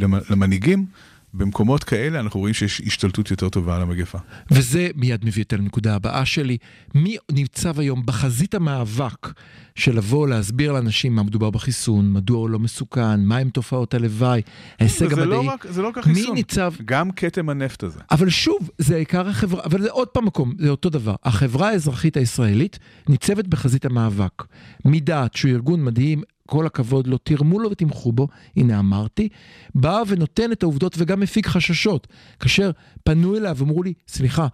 [0.00, 0.86] למ- למנהיגים,
[1.34, 4.18] במקומות כאלה אנחנו רואים שיש השתלטות יותר טובה על המגפה.
[4.50, 6.56] וזה מיד מביא אותי לנקודה הבאה שלי.
[6.94, 9.32] מי ניצב היום בחזית המאבק
[9.74, 14.42] של לבוא להסביר לאנשים מה מדובר בחיסון, מדוע הוא לא מסוכן, מהם תופעות הלוואי,
[14.80, 15.48] ההישג לא המדעי.
[15.48, 16.72] רק, זה לא רק מי החיסון, ניצב?
[16.84, 18.00] גם כתם הנפט הזה.
[18.10, 21.14] אבל שוב, זה עיקר החברה, אבל זה עוד פעם מקום, זה אותו דבר.
[21.24, 22.78] החברה האזרחית הישראלית
[23.08, 24.44] ניצבת בחזית המאבק.
[24.84, 29.28] מדעת שהוא ארגון מדהים, כל הכבוד לו, תרמו לו ותמכו בו, הנה אמרתי,
[29.74, 32.06] בא ונותן את העובדות וגם מפיק חששות.
[32.40, 32.70] כאשר
[33.04, 34.46] פנו אליו ואמרו לי, סליחה,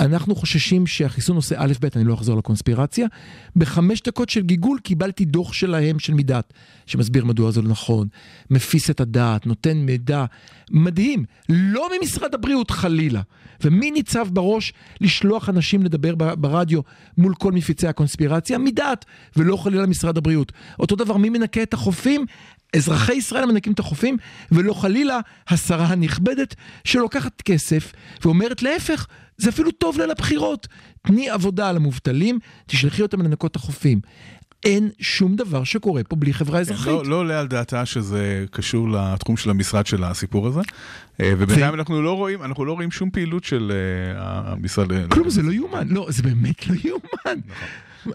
[0.00, 3.06] אנחנו חוששים שהחיסון עושה א' ב', אני לא אחזור לקונספירציה.
[3.56, 6.52] בחמש דקות של גיגול קיבלתי דוח שלהם של מדעת,
[6.86, 8.08] שמסביר מדוע זה לא נכון,
[8.50, 10.24] מפיס את הדעת, נותן מידע
[10.70, 13.22] מדהים, לא ממשרד הבריאות חלילה.
[13.64, 16.80] ומי ניצב בראש לשלוח אנשים לדבר ברדיו
[17.18, 18.58] מול כל מפיצי הקונספירציה?
[18.58, 19.04] מדעת,
[19.36, 20.52] ולא חלילה משרד הבריאות.
[20.78, 22.26] אותו דבר, מי מנקה את החופים?
[22.76, 24.16] אזרחי ישראל מנקים את החופים,
[24.52, 26.54] ולא חלילה השרה הנכבדת
[26.84, 27.92] שלוקחת כסף
[28.24, 29.06] ואומרת להפך,
[29.38, 30.68] זה אפילו טוב לה לבחירות.
[31.06, 34.00] תני עבודה למובטלים, תשלחי אותם לנקות את החופים.
[34.64, 36.86] אין שום דבר שקורה פה בלי חברה אזרחית.
[36.86, 40.60] לא, לא עולה על דעתה שזה קשור לתחום של המשרד של הסיפור הזה.
[41.20, 45.12] אה, ובינתיים אנחנו לא רואים, אנחנו לא רואים שום פעילות של אה, המשרד.
[45.12, 45.88] כלום, זה לא יאומן.
[45.88, 47.40] לא, זה באמת לא יאומן.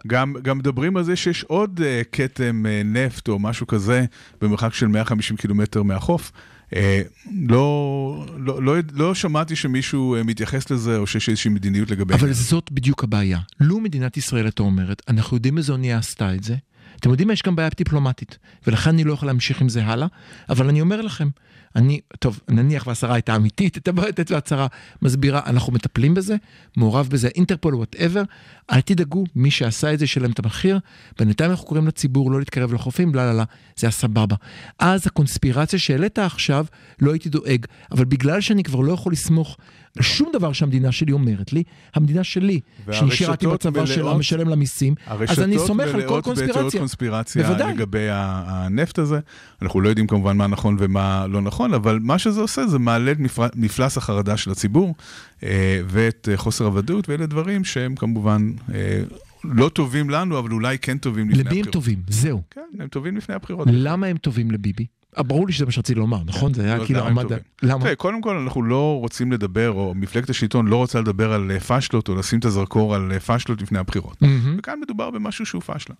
[0.07, 4.05] גם, גם מדברים על זה שיש עוד אה, כתם אה, נפט או משהו כזה
[4.41, 6.31] במרחק של 150 קילומטר מהחוף.
[6.75, 7.01] אה,
[7.49, 12.33] לא, לא, לא, לא שמעתי שמישהו אה, מתייחס לזה או שיש איזושהי מדיניות לגבי אבל.
[12.33, 13.39] זאת בדיוק הבעיה.
[13.59, 16.55] לו מדינת ישראל הייתה אומרת, אנחנו יודעים איזו אונייה עשתה את זה,
[17.01, 17.33] אתם יודעים מה?
[17.33, 18.37] יש גם בעיה דיפלומטית,
[18.67, 20.07] ולכן אני לא יכול להמשיך עם זה הלאה,
[20.49, 21.29] אבל אני אומר לכם,
[21.75, 24.67] אני, טוב, נניח והשרה הייתה אמיתית, הייתה בועטת ומצהירה
[25.01, 26.35] מסבירה, אנחנו מטפלים בזה,
[26.77, 28.23] מעורב בזה אינטרפול, whatever,
[28.71, 30.79] אל תדאגו, מי שעשה את זה ישלם את המחיר,
[31.19, 33.43] בינתיים אנחנו קוראים לציבור לא להתקרב לחופים, לא, לא, לא,
[33.75, 34.35] זה היה סבבה.
[34.79, 36.65] אז הקונספירציה שהעלית עכשיו,
[36.99, 39.57] לא הייתי דואג, אבל בגלל שאני כבר לא יכול לסמוך
[39.99, 41.63] שום דבר שהמדינה שלי אומרת לי,
[41.95, 44.95] המדינה שלי, והרשתות בצבא שלה, מלאות- משלם לה מיסים,
[45.27, 46.79] אז אני סומך על כל מלאות בתיאוריות קונספירציה.
[46.79, 47.73] קונספירציה בוודאי.
[47.73, 49.19] לגבי הנפט הזה.
[49.61, 53.11] אנחנו לא יודעים כמובן מה נכון ומה לא נכון, אבל מה שזה עושה זה מעלה
[53.11, 53.17] את
[53.55, 54.95] מפלס החרדה של הציבור
[55.43, 59.01] אה, ואת אה, חוסר הוודאות, ואלה דברים שהם כמובן אה,
[59.43, 61.73] לא טובים לנו, אבל אולי כן טובים לפני למי הם הבחירות.
[61.73, 61.99] טובים?
[62.07, 62.41] זהו.
[62.51, 63.67] כן, הם טובים לפני הבחירות.
[63.71, 64.85] למה הם טובים לביבי?
[65.17, 66.53] אה, ברור לי שזה מה שרציתי לומר, נכון?
[66.53, 67.23] זה לא, היה כאילו למה הם עמד...
[67.23, 67.39] טובים?
[67.61, 67.95] למה?
[67.95, 72.09] קודם כל אנחנו לא רוצים לדבר, או מפלגת השלטון לא רוצה לדבר על אה, פשלות,
[72.09, 74.23] או לשים את הזרקור על אה, פשלות לפני הבחירות.
[74.57, 75.95] וכאן מדובר במשהו שהוא פשלה.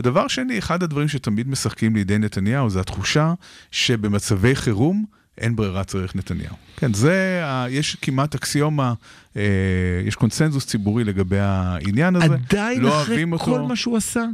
[0.00, 3.34] ודבר שני, אחד הדברים שתמיד משחקים לידי נתניהו זה התחושה
[3.70, 5.04] שבמצבי חירום
[5.38, 6.54] אין ברירה צריך נתניהו.
[6.76, 8.94] כן, זה, יש כמעט אקסיומה,
[9.36, 9.42] אה,
[10.04, 12.34] יש קונסנזוס ציבורי לגבי העניין הזה.
[12.34, 13.66] עדיין לא אחרי כל אותו.
[13.68, 14.24] מה שהוא עשה?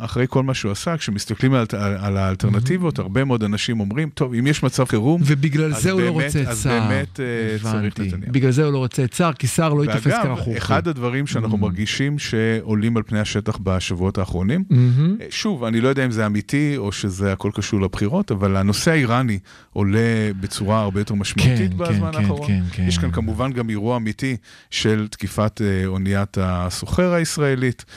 [0.00, 4.34] אחרי כל מה שהוא עשה, כשמסתכלים על, על, על האלטרנטיבות, הרבה מאוד אנשים אומרים, טוב,
[4.34, 6.88] אם יש מצב חירום, ובגלל אז זה הוא לא באמת- רוצה את אז סער.
[6.88, 7.24] באמת, אה,
[7.62, 8.02] צריך הבנתי.
[8.02, 8.32] נתניהו.
[8.32, 10.56] בגלל זה הוא לא רוצה את סער, כי סער לא ייתפס ואגב, כרכוך.
[10.56, 11.60] אחד הדברים שאנחנו Mm.
[11.60, 15.16] מרגישים שעולים על פני השטח בשבועות האחרונים, מהמם.
[15.30, 19.38] שוב, אני לא יודע אם זה אמיתי או שזה הכל קשור לבחירות, אבל הנושא האיראני
[19.72, 19.98] עולה
[20.40, 22.46] בצורה הרבה יותר משמעותית כן, בזמן כן, האחרון.
[22.46, 22.84] כן, כן.
[22.88, 24.36] יש כאן כמובן גם אירוע אמיתי
[24.70, 27.94] של תקיפת אה, אוניית הסוחר הישראלית, אה,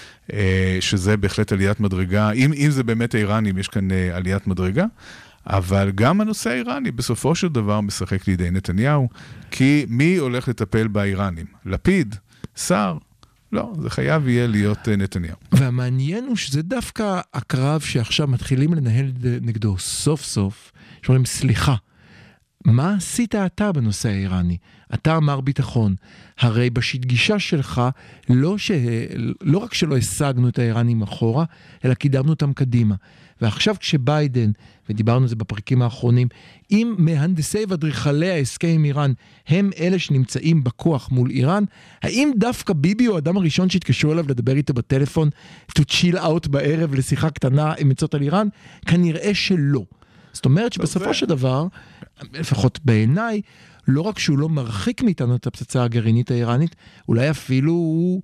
[0.80, 4.86] שזה בהחלט עליית מדרגה, אם, אם זה באמת האיראנים, יש כאן אה, עליית מדרגה.
[5.47, 9.09] אבל גם הנושא האיראני בסופו של דבר משחק לידי נתניהו,
[9.51, 11.45] כי מי הולך לטפל באיראנים?
[11.65, 12.15] לפיד?
[12.55, 12.97] סער?
[13.51, 15.36] לא, זה חייב יהיה להיות אה, נתניהו.
[15.51, 19.11] והמעניין הוא שזה דווקא הקרב שעכשיו מתחילים לנהל
[19.41, 20.71] נגדו סוף סוף,
[21.01, 21.76] שאומרים סליחה,
[22.66, 24.57] מה עשית אתה בנושא האיראני?
[24.93, 25.95] אתה מר ביטחון,
[26.39, 27.82] הרי בשגישה שלך
[28.30, 28.72] לא, ש...
[29.41, 31.45] לא רק שלא השגנו את האיראנים אחורה,
[31.86, 32.95] אלא קידמנו אותם קדימה.
[33.41, 34.51] ועכשיו כשביידן,
[34.89, 36.28] ודיברנו על זה בפרקים האחרונים,
[36.72, 39.14] אם מהנדסי ואדריכלי ההסכם עם איראן
[39.47, 41.64] הם אלה שנמצאים בכוח מול איראן,
[42.03, 45.30] האם דווקא ביבי הוא האדם הראשון שהתקשרו אליו לדבר איתו בטלפון
[45.80, 48.47] to chill out בערב לשיחה קטנה עם עצות על איראן?
[48.86, 49.84] כנראה שלא.
[50.34, 51.67] זאת אומרת שבסופו של דבר,
[52.34, 53.41] לפחות בעיניי,
[53.88, 56.75] לא רק שהוא לא מרחיק מאיתנו את הפצצה הגרעינית האיראנית,
[57.09, 58.21] אולי אפילו הוא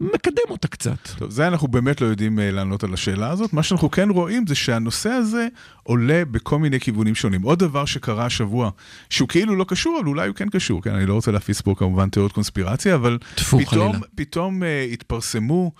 [0.00, 1.08] מקדם אותה קצת.
[1.18, 3.52] טוב, זה אנחנו באמת לא יודעים אה, לענות על השאלה הזאת.
[3.52, 5.48] מה שאנחנו כן רואים זה שהנושא הזה
[5.82, 7.42] עולה בכל מיני כיוונים שונים.
[7.42, 8.70] עוד דבר שקרה השבוע,
[9.10, 11.74] שהוא כאילו לא קשור, אבל אולי הוא כן קשור, כן, אני לא רוצה להפיס פה
[11.78, 13.98] כמובן תיאוריות קונספירציה, אבל פתאום, חלילה.
[14.14, 15.72] פתאום אה, התפרסמו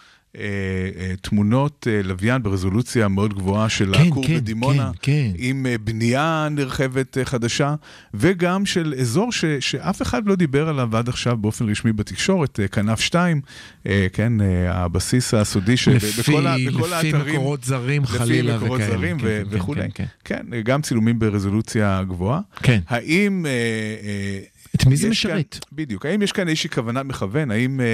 [1.21, 5.31] תמונות אה, לוויין ברזולוציה מאוד גבוהה של כן, הכור כן, בדימונה, כן, כן.
[5.37, 7.75] עם אה, בנייה נרחבת אה, חדשה,
[8.15, 12.69] וגם של אזור ש, שאף אחד לא דיבר עליו עד עכשיו באופן רשמי בתקשורת, אה,
[12.69, 13.41] כנף 2,
[13.87, 18.57] אה, כן, אה, הבסיס הסודי לפי, שבכל ה- בכל לפי האתרים, מקורות זרים לפי חלילה
[18.57, 18.97] מקורות וכאלה.
[18.99, 19.81] זרים כן, ו- כן, וכולי.
[19.83, 20.05] כן, כן.
[20.25, 22.41] כן, אה, גם צילומים ברזולוציה גבוהה.
[22.63, 22.81] כן.
[22.89, 23.47] האם...
[23.47, 24.39] אה, אה,
[24.75, 25.59] את מי זה משרת?
[25.61, 27.51] כאן, בדיוק, האם יש כאן איזושהי כוונת מכוון?
[27.51, 27.87] האם אה,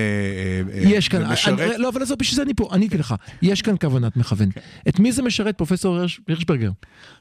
[0.74, 1.60] אה, יש כאן, משרת?
[1.60, 3.14] אני, לא, אבל עזוב, בשביל זה אני פה, עניתי לך.
[3.42, 4.50] יש כאן כוונת מכוון.
[4.50, 4.60] כן.
[4.88, 5.98] את מי זה משרת, פרופסור
[6.28, 6.70] הירשברגר?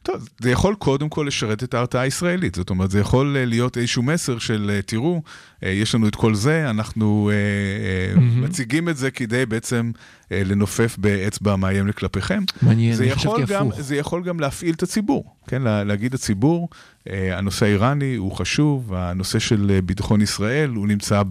[0.03, 2.55] טוב, זה יכול קודם כל לשרת את ההרתעה הישראלית.
[2.55, 5.21] זאת אומרת, זה יכול אה, להיות איזשהו מסר של, אה, תראו,
[5.63, 8.43] אה, יש לנו את כל זה, אנחנו אה, אה, מהמם.
[8.43, 9.91] מציגים את זה כדי בעצם
[10.31, 12.43] אה, לנופף באצבע מאיים כלפיכם.
[12.61, 13.81] מעניין, אני חשבתי הפוך.
[13.81, 15.61] זה יכול גם להפעיל את הציבור, כן?
[15.61, 16.69] לה- להגיד לציבור,
[17.09, 21.23] אה, הנושא האיראני הוא חשוב, הנושא של אה, ביטחון ישראל הוא נמצא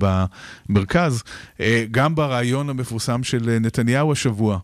[0.69, 1.23] במרכז.
[1.61, 4.59] אה, גם ברעיון המפורסם של נתניהו השבוע,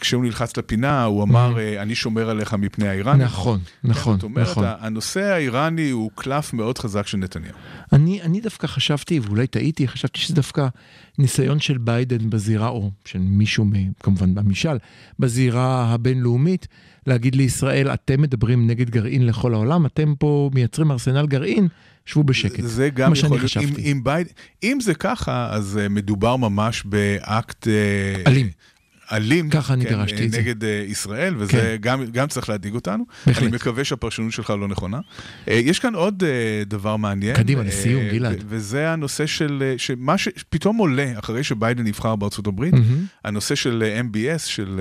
[0.00, 3.26] כשהוא נלחץ לפינה, הוא אמר, אה, אני שומר עליך מפני האיראנים.
[3.26, 4.64] נכון, נכון, זאת אומרת, נכון.
[4.80, 7.54] הנושא האיראני הוא קלף מאוד חזק של נתניהו.
[7.92, 10.68] אני, אני דווקא חשבתי, ואולי טעיתי, חשבתי שזה דווקא
[11.18, 13.66] ניסיון של ביידן בזירה, או של מישהו,
[14.02, 14.78] כמובן במשאל,
[15.18, 16.68] בזירה הבינלאומית,
[17.06, 21.68] להגיד לישראל, אתם מדברים נגד גרעין לכל העולם, אתם פה מייצרים ארסנל גרעין,
[22.06, 22.62] שבו בשקט.
[22.64, 23.74] זה גם יכול להיות, אם.
[23.78, 24.26] אם, בייד,
[24.62, 27.66] אם זה ככה, אז uh, מדובר ממש באקט...
[27.66, 28.50] Uh, אלים.
[29.12, 30.38] אלים, ככה אני כן, את זה.
[30.38, 31.76] נגד uh, ישראל, וזה כן.
[31.80, 33.04] גם, גם צריך להדאיג אותנו.
[33.26, 33.42] בהחלט.
[33.42, 34.98] אני מקווה שהפרשנות שלך לא נכונה.
[34.98, 37.36] Uh, יש כאן עוד uh, דבר מעניין.
[37.36, 38.44] קדימה, לסיום, גלעד.
[38.48, 43.04] וזה הנושא של, שמה שפתאום עולה אחרי שביידן נבחר בארצות הברית, מהמם.
[43.24, 44.80] הנושא של MBS, של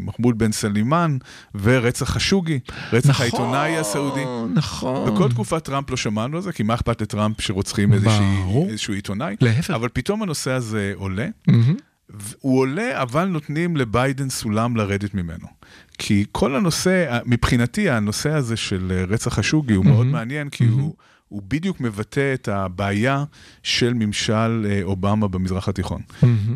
[0.00, 1.16] מחמוד בן סלימאן,
[1.62, 2.58] ורצח חשוגי,
[2.92, 4.24] רצח העיתונאי הסעודי.
[4.54, 5.14] נכון.
[5.14, 7.92] בכל תקופת טראמפ לא שמענו על זה, כי מה אכפת לטראמפ שרוצחים.
[8.68, 9.36] איזשהו עיתונאי?
[9.40, 9.70] להפך.
[9.70, 11.89] אבל פתאום הנושא הזה עולה, מהמם.
[12.40, 15.46] הוא עולה, אבל נותנים לביידן סולם לרדת ממנו.
[15.98, 20.94] כי כל הנושא, מבחינתי, הנושא הזה של אה, רצח השוגי הוא מאוד מעניין, כי הוא...
[21.30, 23.24] הוא בדיוק מבטא את הבעיה
[23.62, 26.02] של ממשל אה, אובמה במזרח התיכון.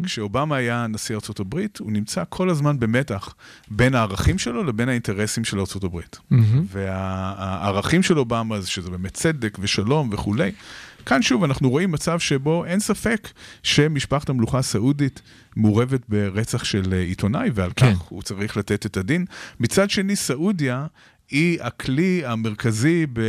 [0.02, 3.34] כשאובמה היה נשיא ארצות הברית, הוא נמצא כל הזמן במתח
[3.68, 6.18] בין הערכים שלו לבין האינטרסים של ארצות הברית.
[6.66, 10.52] והערכים של אובמה זה שזה באמת צדק ושלום וכולי.
[11.06, 13.28] כאן שוב אנחנו רואים מצב שבו אין ספק
[13.62, 15.22] שמשפחת המלוכה הסעודית
[15.56, 17.94] מעורבת ברצח של אה, עיתונאי, ועל כן.
[17.94, 19.24] כך הוא צריך לתת את הדין.
[19.60, 20.86] מצד שני, סעודיה
[21.30, 23.20] היא הכלי המרכזי ב...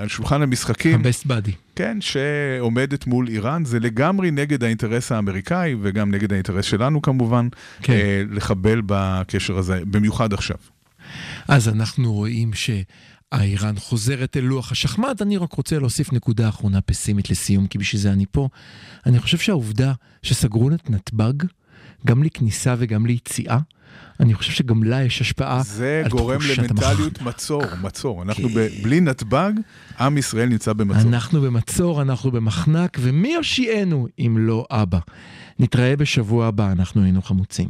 [0.00, 1.52] על שולחן המשחקים, ה-best buddy.
[1.76, 7.48] כן, שעומדת מול איראן, זה לגמרי נגד האינטרס האמריקאי וגם נגד האינטרס שלנו כמובן,
[7.82, 7.92] כן.
[7.92, 10.56] אה, לחבל בקשר הזה, במיוחד עכשיו.
[11.48, 12.54] אז אנחנו רואים
[13.34, 15.22] שהאיראן חוזרת אל לוח השחמט.
[15.22, 18.48] אני רק רוצה להוסיף נקודה אחרונה פסימית לסיום, כי בשביל זה אני פה.
[19.06, 21.32] אני חושב שהעובדה שסגרו את נתב"ג,
[22.06, 23.58] גם לכניסה וגם ליציאה,
[24.20, 27.22] אני חושב שגם לה יש השפעה זה על גורם תחושת למנטליות המחנק.
[27.22, 28.22] מצור, מצור.
[28.22, 28.54] אנחנו כן.
[28.54, 28.68] ב...
[28.82, 29.52] בלי נתב"ג,
[30.00, 31.02] עם ישראל נמצא במצור.
[31.02, 34.98] אנחנו במצור, אנחנו במחנק, ומי יושיענו אם לא אבא?
[35.58, 37.68] נתראה בשבוע הבא, אנחנו היינו חמוצים.